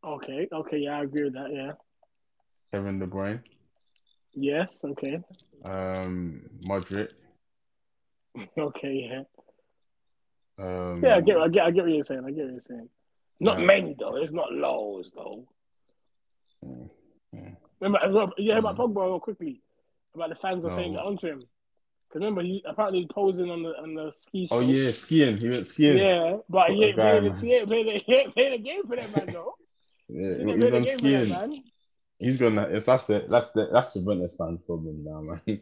[0.05, 1.72] Okay, okay, yeah, I agree with that, yeah.
[2.70, 3.41] Kevin De Bruyne,
[4.34, 5.20] Yes, okay.
[5.64, 7.11] um, Modric.
[8.59, 9.22] Okay, yeah.
[10.59, 12.24] Um, Yeah, I get, I get, I get what you're saying.
[12.26, 12.88] I get what you're saying.
[13.40, 13.66] Not Yeah.
[13.66, 14.16] many though.
[14.16, 15.46] It's not lows though.
[16.64, 16.88] Mm,
[17.34, 17.57] mm.
[17.80, 18.94] Remember, yeah, about Mm.
[18.94, 19.62] Pogba real quickly
[20.14, 21.00] about the fans are saying No.
[21.00, 21.38] that onto him.
[22.09, 24.48] Because remember, he apparently posing on the on the ski.
[24.50, 25.36] Oh yeah, skiing.
[25.36, 25.98] He went skiing.
[25.98, 27.42] yeah, but he ain't guy, playing the, man.
[27.44, 29.54] he ain't playing the, he ain't playing the game for that man though.
[30.09, 31.64] Yeah, He he's ain't playing the game for that man.
[32.18, 32.62] He's gonna.
[32.62, 35.60] It's that's the that's the that's the Juventus fan problem now, man.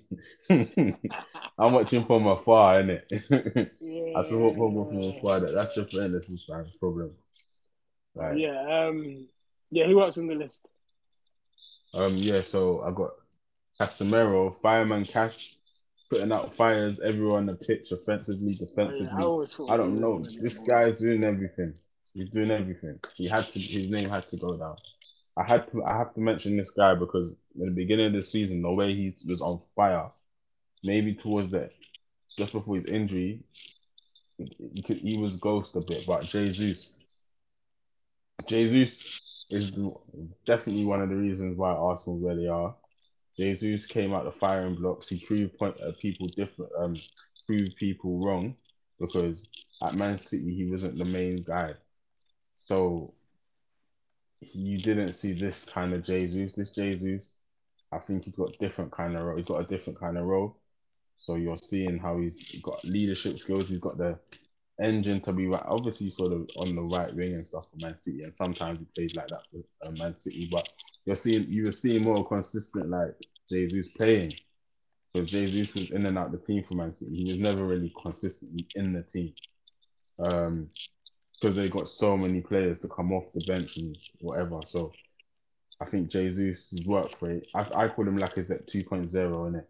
[1.59, 3.03] I'm watching from afar, innit?
[3.81, 5.41] Yeah, I support Pogba from afar.
[5.41, 7.11] That that's Juventus fan's problem.
[8.15, 9.27] Like, yeah, um,
[9.73, 10.69] yeah, he works on the list.
[11.93, 12.43] um, yeah.
[12.43, 13.11] So I got
[13.81, 15.57] Casemiro, fireman Cash,
[16.09, 19.09] putting out fires everywhere on the pitch, offensively, Oh, defensively.
[19.19, 20.21] yeah, I I don't know.
[20.23, 21.75] the This guy's doing everything.
[22.13, 23.01] He's doing everything.
[23.17, 23.59] He had to.
[23.59, 24.77] His name had to go down.
[25.37, 25.85] I had to.
[25.85, 27.29] I have to mention this guy because
[27.59, 30.11] in the beginning of the season, the way he was on fire,
[30.83, 31.71] maybe towards the
[32.37, 33.41] just before his injury,
[34.39, 36.07] he, could, he was ghost a bit.
[36.07, 36.95] But Jesus,
[38.49, 39.71] Jesus is
[40.47, 42.75] definitely one of the reasons why Arsenal where they are.
[43.37, 45.09] Jesus came out the firing blocks.
[45.09, 46.97] He proved point, uh, people different, um,
[47.47, 48.55] proved people wrong
[49.01, 49.47] because
[49.83, 51.75] at Man City he wasn't the main guy.
[52.65, 53.13] So
[54.53, 56.53] you didn't see this kind of Jesus.
[56.55, 57.35] This Jesus,
[57.93, 59.37] I think he's got different kind of role.
[59.37, 60.59] He's got a different kind of role.
[61.17, 63.69] So you're seeing how he's got leadership skills.
[63.69, 64.19] He's got the
[64.83, 65.63] engine to be right.
[65.67, 68.87] Obviously, sort of on the right wing and stuff for Man City, and sometimes he
[68.95, 70.49] plays like that for uh, Man City.
[70.51, 70.69] But
[71.07, 73.15] you're seeing you were seeing more consistent like
[73.51, 74.35] Jesus playing.
[75.15, 77.15] So Jesus was in and out the team for Man City.
[77.15, 79.33] He was never really consistently in the team.
[80.19, 80.71] Um,
[81.41, 84.61] because they got so many players to come off the bench and whatever.
[84.67, 84.93] So
[85.81, 89.65] I think Jesus' work rate, I, I call him Lacazette 2.0, innit?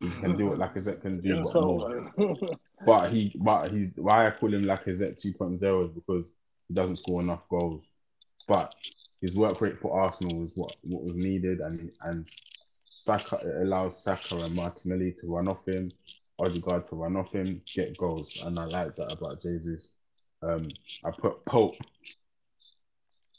[0.00, 2.10] He can do what Lacazette can do, but more.
[2.84, 6.32] But he, but he, why I call him Lacazette 2.0 is because
[6.68, 7.82] he doesn't score enough goals.
[8.46, 8.74] But
[9.20, 12.28] his work rate for Arsenal was what, what was needed, and and
[12.84, 15.90] Saka it allows Saka and Martinelli to run off him,
[16.38, 19.92] Odegaard to run off him, get goals, and I like that about Jesus.
[20.42, 20.68] Um,
[21.04, 21.74] I put Pope.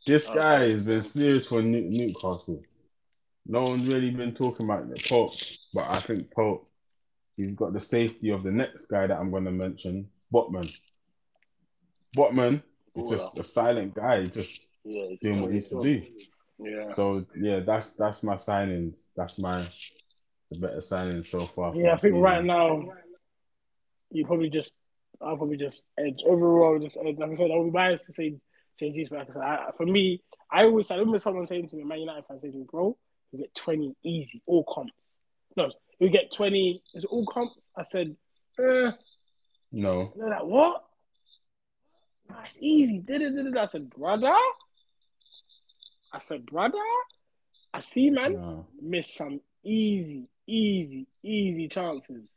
[0.06, 2.64] This guy has been serious for New- Newcastle.
[3.46, 5.34] No one's really been talking about the Pope,
[5.74, 6.68] but I think Pope
[7.38, 10.74] he's got the safety of the next guy that I'm going to mention, Botman.
[12.18, 12.64] Botman
[12.96, 16.04] is just a silent guy, just yeah, doing what he needs to do.
[16.60, 16.94] Yeah.
[16.96, 18.98] So yeah, that's that's my signings.
[19.16, 19.70] That's my
[20.50, 21.76] the better signings so far.
[21.76, 22.22] Yeah, I think season.
[22.22, 22.84] right now
[24.10, 24.76] you probably just
[25.22, 26.80] I'll probably just edge overall.
[26.80, 27.18] Just edge.
[27.18, 28.36] Like I said, I'll be biased to say
[28.82, 32.00] JG's, but like I for me, I always I remember someone saying to me, Man
[32.00, 32.98] United fan saying "Bro,
[33.32, 35.12] you get twenty easy, all comps."
[35.56, 36.82] No, you get twenty.
[36.94, 37.58] Is it all comps?
[37.76, 38.16] I said,
[38.60, 38.92] eh.
[39.72, 40.84] No, They're like, "What?
[42.30, 44.34] That's easy." I said, "Brother."
[46.14, 46.78] I said, "Brother."
[47.74, 48.68] I see, man no.
[48.82, 52.28] missed some easy, easy, easy chances.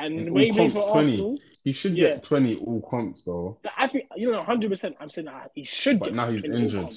[0.00, 0.90] And he for 20.
[0.90, 2.14] Arsenal, He should Yeah.
[2.14, 3.58] get 20 all comps though.
[3.76, 4.96] I think you know, hundred percent.
[5.00, 6.14] I'm saying that he should But get.
[6.14, 6.94] now he's injured.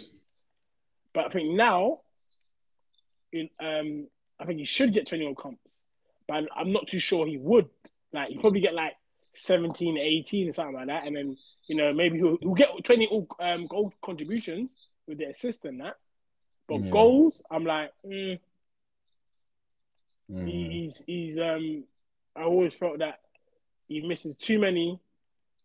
[1.13, 1.99] But I think now,
[3.31, 4.07] in um,
[4.39, 5.59] I think he should get twenty all comps.
[6.27, 7.69] But I'm, I'm not too sure he would.
[8.13, 8.93] Like he probably get like
[9.35, 11.35] 17, 18 or something like that, and then
[11.65, 14.69] you know maybe he'll, he'll get twenty all um goal contributions
[15.07, 15.95] with the assist and that.
[16.67, 16.91] But Yeah.
[16.91, 18.39] goals, I'm like, mm.
[20.45, 21.83] He, he's he's um.
[22.35, 23.19] I always felt that
[23.87, 24.99] he misses too many.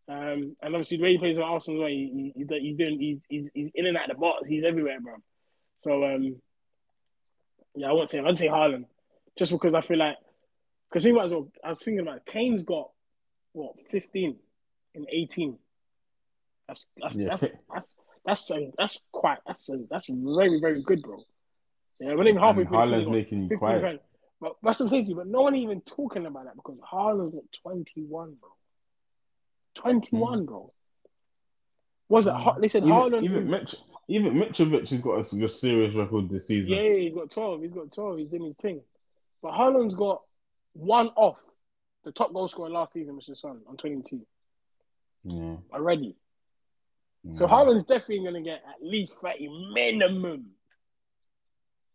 [0.09, 3.19] Um, and obviously the way he plays with Arsenal, well, he, he, he's doing he's,
[3.29, 4.49] he's he's in and out of the box.
[4.49, 5.17] He's everywhere, bro.
[5.85, 6.37] So um,
[7.75, 8.87] yeah, I won't say I'd say Haaland,
[9.39, 10.17] just because I feel like
[10.89, 11.49] because he about it as well.
[11.63, 12.91] I was thinking about it, Kane's got
[13.53, 14.37] what fifteen
[14.95, 15.59] in eighteen.
[16.67, 21.23] That's that's Yeah, that's, that's that's that's quite that's um, that's very very good, bro.
[22.01, 22.79] Yeah, we're not even halfway And through.
[22.79, 24.03] Haaland's making you quiet.
[24.41, 25.17] But I'm to you.
[25.17, 28.51] But no one even talking about that because Haaland's got 21, bro.
[29.75, 30.71] 21, bro.
[32.09, 32.33] Was it?
[32.35, 33.51] Ha- They said Even, Haaland even, is.
[33.51, 33.75] Mitch,
[34.09, 36.73] even Mitrovic has got a serious record this season.
[36.73, 37.63] Yeah, he's got 12.
[37.63, 38.19] He's got 12.
[38.19, 38.81] He's doing his thing.
[39.43, 40.23] But Haaland's got
[40.73, 41.37] one off
[42.05, 44.25] the top goal scorer last season, is Son, on 22
[45.25, 45.57] Yeah.
[45.73, 46.17] already.
[47.35, 47.53] So Yeah.
[47.53, 50.53] Haaland's definitely going to get at least 30 minimum.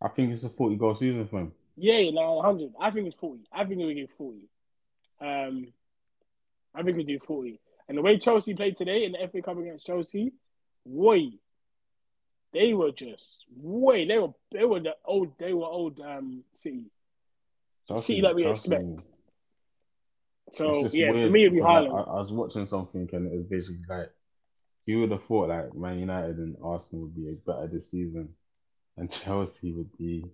[0.02, 1.54] I think it's a 40 goal season for him.
[1.76, 2.74] Yeah, no, 100.
[2.80, 3.43] I think it's 40.
[3.51, 4.39] I think we give 40.
[5.21, 5.74] Um,
[6.76, 7.59] I think we do 40.
[7.88, 10.34] And the way Chelsea played today in the FA Cup against Chelsea,
[10.86, 11.32] boy,
[12.53, 14.07] they were just way.
[14.07, 16.86] They were they were the old they were old um City.
[17.97, 19.05] See that we expect.
[20.51, 22.07] So yeah, for me it'd be Haaland.
[22.07, 24.11] I, I was watching something and it was basically like
[24.86, 28.30] you would have thought like Man United and Arsenal would be better this season,
[28.97, 30.26] and Chelsea would be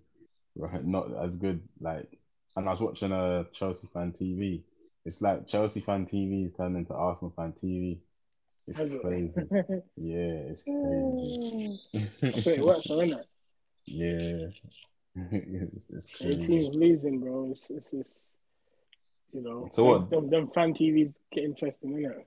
[0.59, 1.61] right not as good.
[1.79, 2.19] Like,
[2.55, 4.61] and I was watching a Chelsea fan TV.
[5.05, 7.99] It's like Chelsea fan TV is turned into Arsenal fan TV.
[8.67, 9.33] It's crazy.
[10.01, 11.89] Yeah, it's crazy.
[12.21, 13.27] That's what it works, isn't it?
[13.85, 14.47] yeah,
[15.31, 16.45] it's, it's crazy.
[16.45, 17.49] teams losing, bro.
[17.51, 18.13] It's it's, it's
[19.33, 19.69] you know.
[19.73, 22.25] So what- Them, them fan TVs get interesting, innit?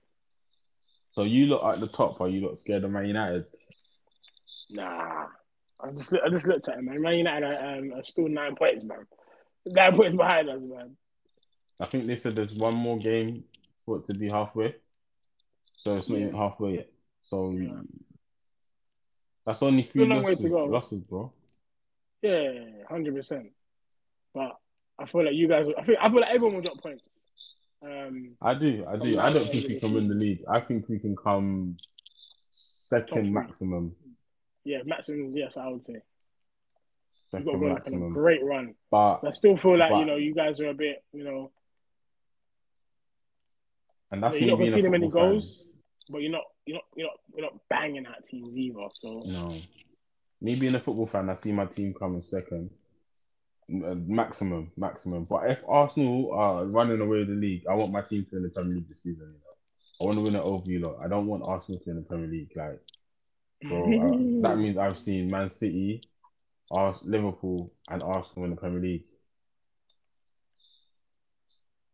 [1.12, 2.20] So you look at the top.
[2.20, 3.47] Are you not scared of Man United?
[4.70, 5.26] Nah.
[5.81, 7.01] I just I just looked at it, man.
[7.03, 9.07] Man United are, um, are still nine points, man.
[9.66, 10.97] Nine points behind us, man.
[11.81, 13.45] I think they said there's one more game
[13.85, 14.75] for it to be halfway.
[15.77, 16.27] So it's not Yeah.
[16.27, 16.93] even halfway yet.
[17.23, 17.81] So Yeah.
[19.45, 20.64] that's only three long way losses, to go.
[20.66, 21.33] losses, bro.
[22.23, 22.53] Yeah,
[22.89, 23.53] hundred percent.
[24.35, 24.57] But
[24.99, 25.66] I feel like you guys.
[25.77, 25.97] I feel.
[26.01, 27.03] I feel like everyone will drop points.
[27.83, 29.18] Um, I do, I do.
[29.18, 30.45] I don't think we can win the league.
[30.49, 31.77] I think we can come
[32.51, 33.97] second maximum.
[34.64, 35.32] Yeah, maximum.
[35.32, 36.00] Yes, I would say you
[37.32, 38.74] got to Second go like on a great run.
[38.90, 41.02] But I still feel like But- you know you guys are a bit.
[41.12, 41.50] You know,
[44.10, 45.30] and that's you're me not being a conceding many football fan.
[45.32, 45.68] goals,
[46.10, 46.44] but you're not.
[46.66, 46.84] You're not.
[46.96, 47.16] You're not.
[47.34, 48.86] You're not banging out teams either.
[48.94, 49.58] So No.
[50.40, 52.70] Me being a football fan, I see my team coming second.
[53.72, 55.24] Uh, Maximum, maximum.
[55.24, 58.42] But if Arsenal are running away with the league, I want my team to win
[58.42, 59.28] the Premier League this season.
[59.32, 60.00] You know?
[60.00, 60.98] I want to win it over you lot.
[61.02, 62.50] I don't want Arsenal to win the Premier League.
[62.56, 62.80] Like,
[63.68, 66.02] bro, uh, that means I've seen Man City,
[66.70, 69.04] Ars- Liverpool, and Arsenal in the Premier League.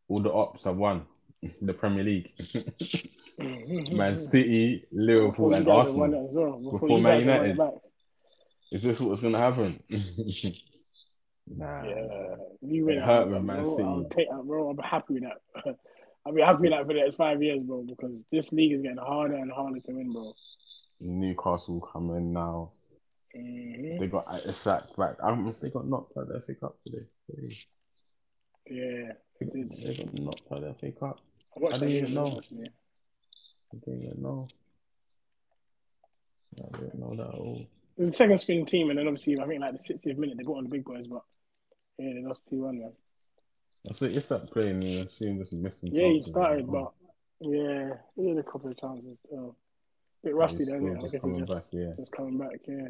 [0.09, 1.07] All the ops have won
[1.63, 2.31] the Premier League.
[3.93, 6.01] Man City, Liverpool, and Arsenal.
[6.01, 6.53] won it as well.
[6.59, 7.81] Before, Before Man guys have won it United.
[8.73, 9.83] Is this what's gonna happen?
[11.47, 11.85] nah.
[11.85, 14.07] Yeah, you It hurt with Man I'll City.
[14.17, 14.71] take that, bro.
[14.71, 15.77] I'm happy with that.
[16.27, 18.83] I'll be happy with that for the next five years, bro, because this league is
[18.83, 20.33] getting harder and harder to win, bro.
[21.01, 22.71] Newcastle coming now.
[23.35, 25.17] hmm They got a sacked back.
[25.23, 27.07] Um, they got knocked out of the FA Cup today.
[27.29, 27.57] They,
[28.71, 31.21] Yeah, they, got, they got knocked out of the FA Cup.
[31.57, 32.41] I watched I didn't even know.
[33.73, 34.49] I didn't even know.
[36.59, 37.67] I didn't know that at all.
[37.97, 40.37] It was the second string team, and then obviously I think like the 60th minute
[40.39, 41.23] they got on the big boys, but
[41.99, 42.93] yeah, they lost two one, man.
[43.89, 45.91] I see it's that playing and I see him just missing.
[45.93, 46.93] Yeah, he started, Oh,
[47.41, 49.19] but yeah, he had a couple of chances.
[49.31, 49.57] So.
[50.23, 50.85] Bit rusty, then.
[50.85, 51.93] Yeah, just coming he's back, just, yeah.
[51.99, 52.61] just coming back.
[52.67, 52.89] Yeah.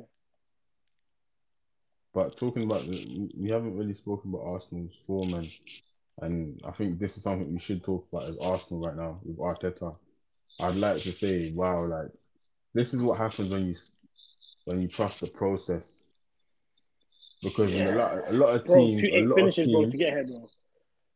[2.15, 5.51] But talking about the, we haven't really spoken about Arsenal's form, and
[6.21, 9.39] and I think this is something we should talk about as Arsenal right now with
[9.39, 9.97] Arteta.
[10.61, 12.11] I'd like to say, wow, like
[12.75, 13.75] this is what happens when you
[14.65, 16.03] when you trust the process.
[17.43, 19.73] Because in a lot, a lot of Bro, teams, two a eight lot finishes, of
[19.73, 20.49] bro, teams, to get here, bro.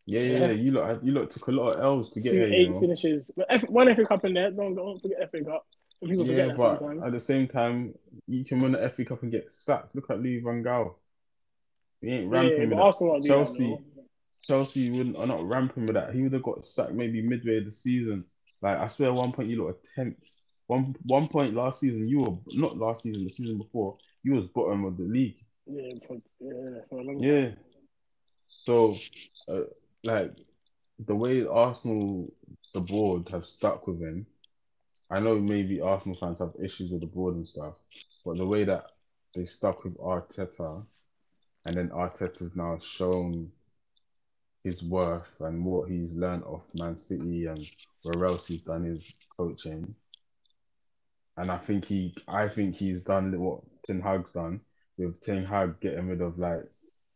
[0.06, 0.46] yeah, yeah, Yeah.
[0.46, 2.68] yeah, you lot, you lot took a lot of L's to get two here, eight
[2.68, 2.80] you know.
[2.80, 3.30] finishes.
[3.36, 4.50] But one FA Cup in there.
[4.52, 5.66] Don't don't forget FA Cup.
[6.02, 7.02] People forget Yeah, that but sometimes.
[7.04, 7.94] at the same time,
[8.26, 9.94] you can win the FA Cup and get sacked.
[9.94, 10.94] Look at Louis Van Gaal.
[12.00, 13.28] He ain't Yeah, ramping but with that.
[13.28, 13.78] Chelsea.
[14.42, 16.12] Chelsea wouldn't are not ramping with that.
[16.14, 18.24] He would have got sacked maybe midway of the season.
[18.60, 20.16] Like I swear, one point you lot tenth.
[20.66, 24.46] One one point last season, you were not last season, the season before, you was
[24.48, 25.36] bottom of the league.
[25.66, 27.28] Yeah, for, yeah, for a long time.
[27.28, 27.50] Yeah.
[28.48, 28.96] So,
[29.48, 29.64] uh,
[30.02, 30.32] like
[31.06, 32.32] the way Arsenal,
[32.74, 34.26] the board have stuck with him.
[35.12, 37.74] I know maybe Arsenal fans have issues with the board and stuff,
[38.24, 38.86] but the way that
[39.34, 40.86] they stuck with Arteta,
[41.66, 43.52] and then Arteta's now shown
[44.64, 47.62] his worth and what he's learned off Man City and
[48.04, 49.04] where else he's done his
[49.36, 49.94] coaching.
[51.36, 54.62] And I think he, I think he's done what Ten Hag's done
[54.96, 56.64] with Ten Hag getting rid of like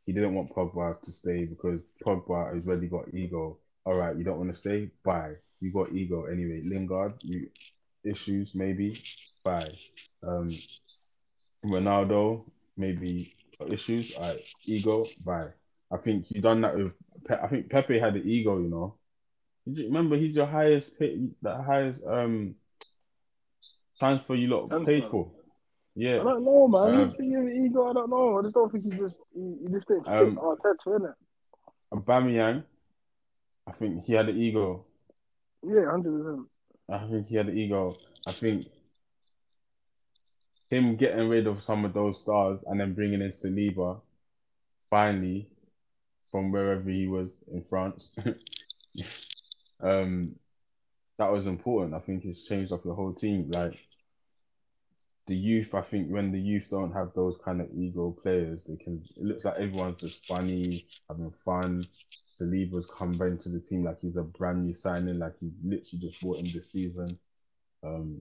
[0.05, 3.57] he didn't want Pogba to stay because Pogba has already got ego.
[3.86, 5.32] All right, you don't want to stay, bye.
[5.61, 6.61] You got ego anyway.
[6.62, 7.49] Lingard, you
[8.07, 9.03] issues maybe,
[9.45, 9.69] by
[10.27, 10.51] Um,
[11.65, 12.45] Ronaldo,
[12.77, 13.35] maybe
[13.69, 14.41] issues, right.
[14.65, 15.49] Ego, by.
[15.93, 16.93] I think you done that with.
[17.27, 18.97] Pe- I think Pepe had the ego, you know.
[19.67, 22.55] Remember, he's your highest, pay, the highest um
[23.99, 24.87] transfer you lot Transfer.
[24.93, 25.33] paid for.
[25.95, 26.21] Yeah.
[26.21, 26.95] I don't know, man.
[26.95, 27.91] Um, you think you have ego?
[27.91, 28.39] I don't know.
[28.39, 31.15] I just don't think he just he, he just didn't fit Um, Arteta, innit?
[31.95, 32.65] Aubameyang,
[33.67, 34.85] I think he had the ego.
[35.63, 36.47] Yeah, hundred percent.
[36.89, 37.95] I think he had the ego.
[38.26, 38.68] I think
[40.70, 44.01] him getting rid of some of those stars and then bringing in Saliba,
[44.91, 45.49] finally,
[46.30, 48.14] from wherever he was in France,
[49.80, 50.37] um,
[51.18, 51.95] that was important.
[51.95, 53.51] I think it's changed up the whole team.
[53.51, 53.78] Like
[55.27, 58.77] the youth, I think when the youth don't have those kind of ego players, they
[58.77, 59.03] can.
[59.16, 61.87] It looks like everyone's just funny, having fun.
[62.29, 66.01] Saliba's come back into the team like he's a brand new signing, like he literally
[66.01, 67.18] just bought him this season.
[67.85, 68.20] Um,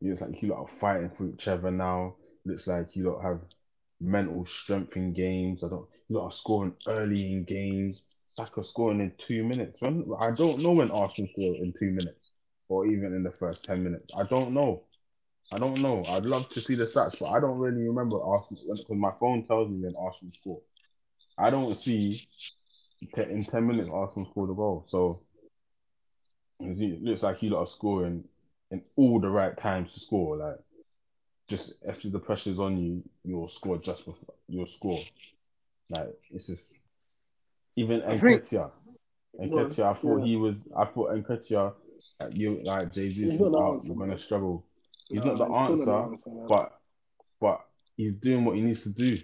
[0.00, 2.16] it looks like you lot are fighting for each other now.
[2.44, 3.40] Looks like you lot have
[4.00, 5.64] mental strength in games.
[5.64, 5.86] I don't.
[6.08, 8.04] You lot are scoring early in games.
[8.26, 9.80] Saka scoring in two minutes.
[9.80, 12.30] When I don't know when Arsenal scored in two minutes,
[12.68, 14.12] or even in the first ten minutes.
[14.16, 14.84] I don't know.
[15.50, 16.04] I don't know.
[16.06, 19.44] I'd love to see the stats, but I don't really remember Arsenal because my phone
[19.46, 20.60] tells me when Arsenal score.
[21.38, 22.26] I don't see
[23.16, 24.86] in ten minutes Arsenal scored a goal.
[24.88, 25.20] So
[26.60, 28.24] it looks like you lot are scoring
[28.70, 30.36] in all the right times to score.
[30.36, 30.58] Like
[31.48, 35.00] just after the pressure's on you, you'll score just before you'll score.
[35.90, 36.74] Like it's just
[37.76, 38.70] even I think- Nketiah.
[39.34, 40.24] Well, Nketiah, I thought yeah.
[40.24, 40.68] he was.
[40.76, 41.72] I thought Nketiah,
[42.20, 43.84] like you like Jesus He's is not the out.
[43.84, 44.66] We're gonna struggle.
[45.12, 46.80] He's No, not the he's still answer, but
[47.38, 47.60] but
[47.96, 49.18] he's doing what he needs to do.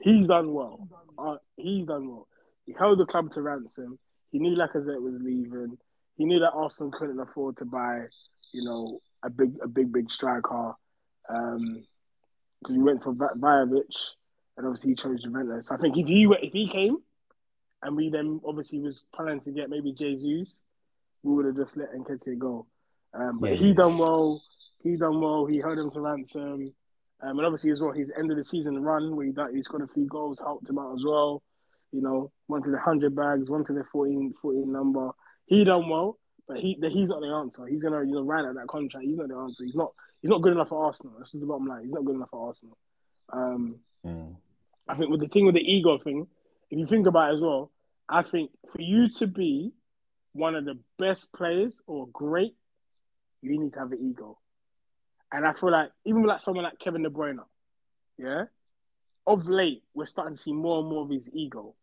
[0.00, 0.88] He's done well.
[1.16, 2.26] Uh, he's done well.
[2.66, 3.98] He held the club to ransom.
[4.32, 5.78] He knew Lacazette was leaving.
[6.16, 8.06] He knew that Arsenal couldn't afford to buy,
[8.52, 10.72] you know, a big, a big, big striker.
[11.28, 11.84] Um,
[12.60, 13.94] because we went for Va- Vlahovic,
[14.56, 15.70] and obviously he chose Juventus.
[15.70, 16.98] I think if he were- if he came,
[17.82, 20.62] and we then obviously was planning to get maybe Jesus,
[21.22, 22.66] we would have just let Nketiah go.
[23.14, 23.74] Um, but Yeah, he yeah.
[23.74, 24.42] done well.
[24.82, 25.46] He done well.
[25.46, 26.72] He held him to ransom.
[27.20, 29.82] Um, and obviously as well, his end of the season run where he he scored
[29.82, 31.42] a few goals helped him out as well.
[31.92, 35.10] You know, one to the hundred bags, one to the 14, 14 number.
[35.46, 37.66] He done well, but he he's not the answer.
[37.66, 39.06] He's gonna you know ride out that contract.
[39.06, 39.64] He's not the answer.
[39.64, 41.14] He's not he's not good enough for Arsenal.
[41.18, 41.84] This is the bottom line.
[41.84, 42.76] He's not good enough for Arsenal.
[43.32, 44.36] Um, Mm.
[44.86, 46.26] I think with the thing with the ego thing,
[46.70, 47.70] if you think about it as well,
[48.06, 49.72] I think for you to be
[50.34, 52.54] one of the best players or great,
[53.44, 54.38] you need to have an ego.
[55.32, 57.38] And I feel like even like someone like Kevin De Bruyne,
[58.18, 58.44] yeah,
[59.26, 61.74] of late we're starting to see more and more of his ego.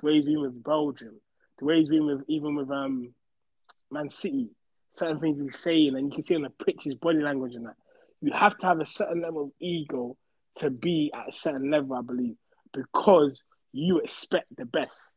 [0.00, 1.20] The way he's been with Belgium,
[1.58, 3.14] the way he's been with even with um
[3.90, 4.50] Man City,
[4.94, 7.66] certain things he's saying, and you can see on the pitch his body language and
[7.66, 7.76] that.
[8.20, 10.16] You have to have a certain level of ego
[10.56, 12.36] to be at a certain level, I believe,
[12.72, 13.42] because
[13.72, 15.12] you expect the best.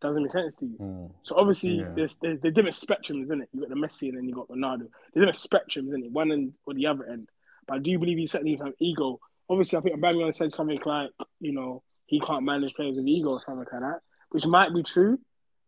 [0.00, 0.76] Doesn't make sense to you.
[0.80, 1.10] Mm.
[1.24, 1.90] So obviously, Yeah.
[1.94, 3.48] there's, there's there's different spectrums, isn't it?
[3.52, 4.88] You got the Messi and then you got Ronaldo.
[5.12, 6.12] There's different spectrums, isn't it?
[6.12, 7.28] One end or the other end.
[7.66, 9.18] But I do believe you certainly have ego.
[9.50, 13.30] Obviously, I think Aubameyang said something like, you know, he can't manage players with ego
[13.30, 15.18] or something like that, which might be true.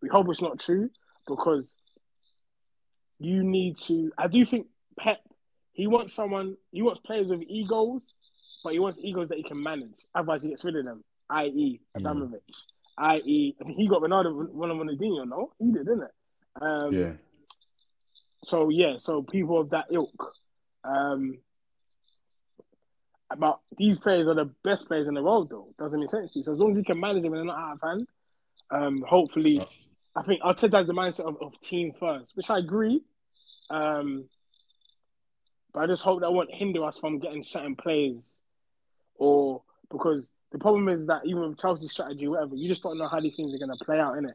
[0.01, 0.91] We hope it's not true
[1.27, 1.75] because
[3.19, 4.13] you need to.
[4.17, 4.67] I do think
[4.99, 5.19] Pep,
[5.73, 8.15] he wants someone, he wants players with egos,
[8.65, 9.93] but he wants egos that he can manage.
[10.15, 12.41] Otherwise, he gets rid of them, i.e., Mm.
[13.01, 15.53] I.e., I think he got Ronaldo, one of Ronaldinho, no?
[15.59, 16.11] He did, didn't it?
[16.61, 17.13] Um, Yeah.
[18.45, 20.35] So, yeah, so people of that ilk.
[20.85, 21.39] Um,
[23.37, 25.69] but these players are the best players in the world, though.
[25.79, 26.45] Doesn't make sense to you.
[26.45, 28.09] So as long as you can manage them and they're not out of hand,
[28.71, 29.67] um, hopefully.
[30.17, 33.03] I think Arteta has the mindset of, of team first, which I agree.
[33.71, 34.25] Um,
[35.73, 38.39] but I just hope that won't hinder us from getting certain players,
[39.15, 43.09] or because the problem is that even with Chelsea strategy, whatever, you just don't know
[43.09, 44.35] how these things are going to play out in it.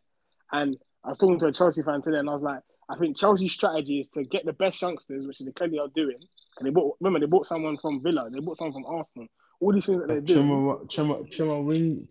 [0.52, 2.60] And I was talking to a Chelsea fan today, and I was like,
[2.90, 6.18] I think Chelsea's strategy is to get the best youngsters, which they clearly are doing.
[6.58, 9.28] And they bought, remember, they bought someone from Villa, they bought someone from Arsenal.
[9.60, 10.48] All these things that they're doing.
[10.48, 11.36] Chima, Chima,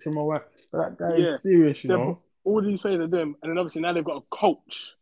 [0.04, 0.40] Chima, Wa-
[0.72, 1.34] that guy Yeah.
[1.34, 2.18] is serious, you know.
[2.44, 4.94] all these players are doing, and then obviously now they've got a coach.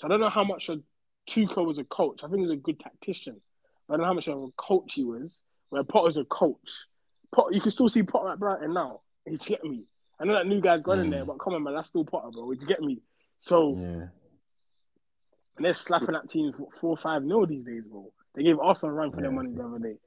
[0.00, 0.82] So I don't know how much of
[1.28, 2.20] Tuchel was a coach.
[2.24, 3.40] I think he was a good tactician.
[3.88, 5.42] I don't know how much of a coach he was.
[5.70, 6.86] Where Potter's a coach.
[7.50, 9.00] You can still see Potter at Brighton now.
[9.26, 9.84] You get me?
[10.18, 11.10] I know that new guy's gone in Mm.
[11.10, 12.46] there, but come on, man, that's still Potter, bro.
[12.46, 13.00] Would you get me?
[13.40, 14.08] So Yeah.
[15.56, 18.12] and they're slapping at teams four five nil these days, bro.
[18.34, 19.98] They gave Arsenal a run for their money the other day.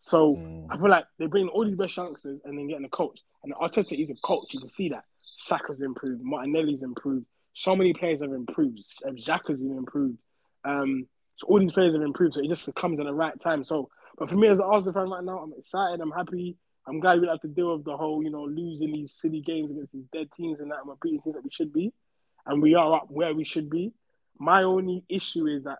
[0.00, 0.66] So Mm.
[0.70, 3.20] I feel like they bring all these best youngsters and then getting a coach.
[3.42, 4.52] And Arteta is a coach.
[4.52, 5.04] You can see that.
[5.18, 6.22] Saka's improved.
[6.22, 7.26] Martinelli's improved.
[7.54, 8.80] So many players have improved.
[9.06, 10.18] Xhaka's even improved.
[10.64, 11.06] Um,
[11.36, 12.34] so all these players have improved.
[12.34, 13.64] So it just comes at the right time.
[13.64, 16.00] So, but for me as an Arsenal fan right now, I'm excited.
[16.00, 16.56] I'm happy.
[16.86, 19.70] I'm glad we have to deal with the whole, you know, losing these silly games
[19.70, 20.80] against these dead teams and that.
[20.80, 21.92] And we're beating teams that we should be.
[22.46, 23.92] And we are up where we should be.
[24.38, 25.78] My only issue is that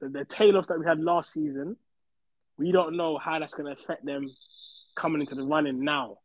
[0.00, 1.76] the, the tail off that we had last season,
[2.56, 4.26] we don't know how that's going to affect them
[4.96, 6.18] coming into the running now.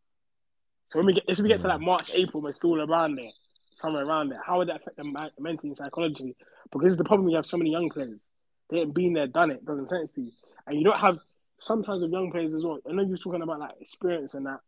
[0.90, 3.30] So when we get, if we get to like March, April, we're still around there,
[3.76, 4.42] somewhere around there.
[4.46, 6.36] How would that affect them mentally and psychologically?
[6.72, 7.28] Because the problem.
[7.28, 8.22] We have so many young players.
[8.70, 9.66] They ain't been there, done it.
[9.66, 10.32] Doesn't sense to you,
[10.68, 11.20] and you don't have
[11.60, 12.80] sometimes with young players as well.
[12.90, 14.60] I know you was talking about like experience and that,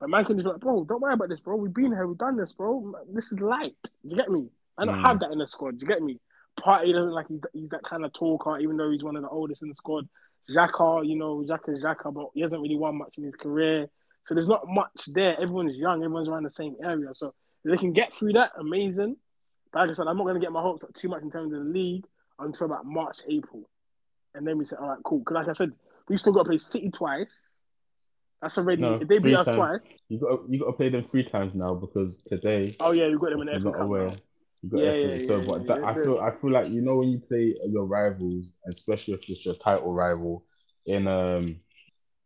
[0.00, 1.56] but man can just be like, bro, don't worry about this, bro.
[1.56, 2.94] We've been here, we've done this, bro.
[3.12, 3.76] This is light.
[4.02, 4.48] You get me?
[4.78, 5.06] I don't Mm.
[5.06, 5.80] have that in the squad.
[5.80, 6.18] You get me?
[6.58, 9.28] Partey doesn't like he's, he's that kind of talker, even though he's one of the
[9.28, 10.08] oldest in the squad.
[10.50, 13.88] Xhaka, you know, Xhaka, Xhaka, but he hasn't really won much in his career.
[14.26, 15.34] So there's not much there.
[15.40, 17.08] Everyone's young, everyone's around the same area.
[17.14, 19.16] So if they can get through that, amazing.
[19.72, 21.30] But like I said, I'm not going to get my hopes up too much in
[21.30, 22.04] terms of the league
[22.38, 23.68] until about March, April.
[24.34, 25.20] And then we say, all right, cool.
[25.20, 25.72] Because like I said,
[26.08, 27.56] we still got to play City twice.
[28.40, 29.56] That's already, No, if they beat us times.
[29.56, 33.06] twice, You got you got to play them three times now because today oh yeah,
[33.08, 34.10] we've got them in the FA Cup aware.
[34.62, 35.20] You got Yeah, FA.
[35.20, 37.10] yeah, so, yeah, but yeah, that, yeah, I feel I feel like you know when
[37.10, 40.44] you play your rivals, especially if it's your title rival
[40.86, 41.56] in um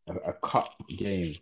[0.08, 1.34] a, a cup game,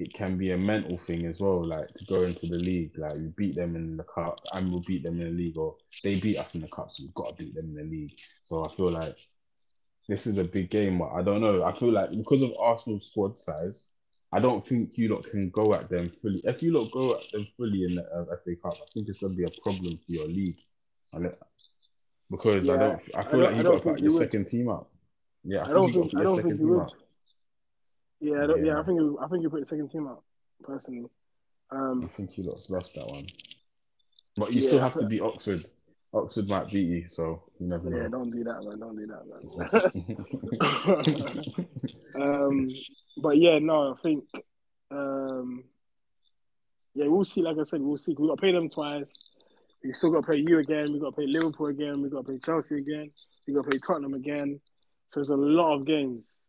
[0.00, 1.64] it can be a mental thing as well.
[1.64, 4.82] Like to go into the league, like you beat them in the cup, and we'll
[4.86, 7.28] beat them in the league, or they beat us in the cup, so we've got
[7.36, 8.14] to beat them in the league.
[8.46, 9.14] So I feel like
[10.10, 11.62] this is a big game, but I don't know.
[11.62, 13.86] I feel like because of Arsenal's squad size,
[14.32, 16.40] I don't think you lot can go at them fully.
[16.44, 19.20] If you lot go at them fully in the uh, FA Cup, I think it's
[19.20, 20.58] going to be a problem for your league.
[22.30, 24.22] Because I don't, I I feel don't- like you got to put your would.
[24.22, 24.90] second team up.
[25.42, 26.80] Yeah, I, I don't think I don't think you would.
[26.82, 26.90] up.
[28.20, 28.72] Yeah, I don't, yeah.
[28.74, 28.80] Yeah.
[28.80, 30.22] I think you, I think you put the second team up
[30.62, 31.08] personally.
[31.72, 33.26] I Um, think you lot's lost that one.
[34.36, 35.66] But you Yeah, still have to beat Oxford.
[36.12, 37.98] Oxford might beat you, so you never know.
[37.98, 38.80] yeah, don't do that, man.
[38.80, 39.24] Don't do that,
[42.16, 42.22] man.
[42.22, 42.68] um,
[43.22, 44.24] but yeah, no, I think,
[44.90, 45.62] um,
[46.94, 47.42] yeah, we'll see.
[47.42, 48.16] Like I said, we'll see.
[48.18, 49.14] We got to play them twice.
[49.84, 50.92] We still got to play you again.
[50.92, 52.02] We got to play Liverpool again.
[52.02, 53.12] We got to play Chelsea again.
[53.46, 54.60] We got to play Tottenham again.
[55.10, 56.46] So there's a lot of games.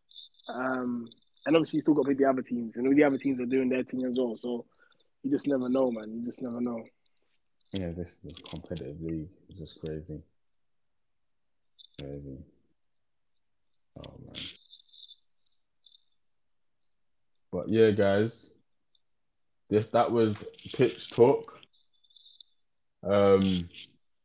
[0.48, 1.08] Um,
[1.46, 3.40] and obviously, you still got to play the other teams, and all the other teams
[3.40, 4.34] are doing their thing as well.
[4.34, 4.64] So
[5.22, 6.12] you just never know, man.
[6.12, 6.82] You just never know.
[7.72, 9.28] Yeah, this is a competitive league.
[9.48, 10.22] It's just crazy.
[11.98, 12.38] Crazy.
[13.98, 14.34] Oh man.
[17.50, 18.52] But yeah, guys,
[19.70, 20.44] this that was
[20.74, 21.58] pitch talk.
[23.04, 23.68] Um,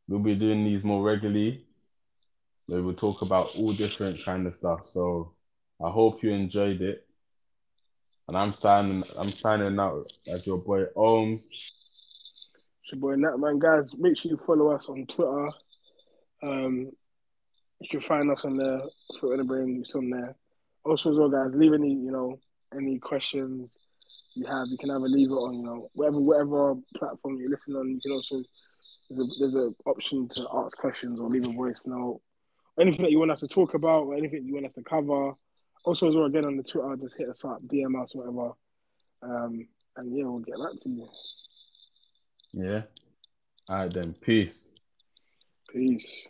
[0.08, 1.64] we'll be doing these more regularly.
[2.68, 4.82] We will talk about all different kind of stuff.
[4.86, 5.32] So
[5.82, 7.06] I hope you enjoyed it.
[8.28, 9.04] And I'm signing.
[9.16, 11.48] I'm signing out as your boy Ohms.
[12.88, 13.58] It's your boy Nat, man.
[13.58, 15.50] Guys, make sure you follow us on Twitter.
[16.42, 16.90] Um,
[17.80, 18.80] you can find us on there,
[19.14, 20.34] Twitter the Brain, it's on there.
[20.86, 22.38] Also, as well, guys, leave any, you know,
[22.74, 23.76] any questions
[24.32, 24.68] you have.
[24.70, 27.90] You can either leave it on, you know, whatever whatever platform you're listening on.
[27.90, 28.36] You can also
[29.10, 32.22] there's an option to ask questions or leave a voice note.
[32.80, 35.34] Anything that you want us to talk about, or anything you want us to cover.
[35.84, 38.52] Also, as well, again on the Twitter, just hit us up, DM us, whatever.
[39.22, 39.68] Um,
[39.98, 41.06] and yeah, we'll get back to you.
[42.52, 42.82] Yeah.
[43.68, 44.14] All right then.
[44.20, 44.70] Peace.
[45.70, 46.28] Peace.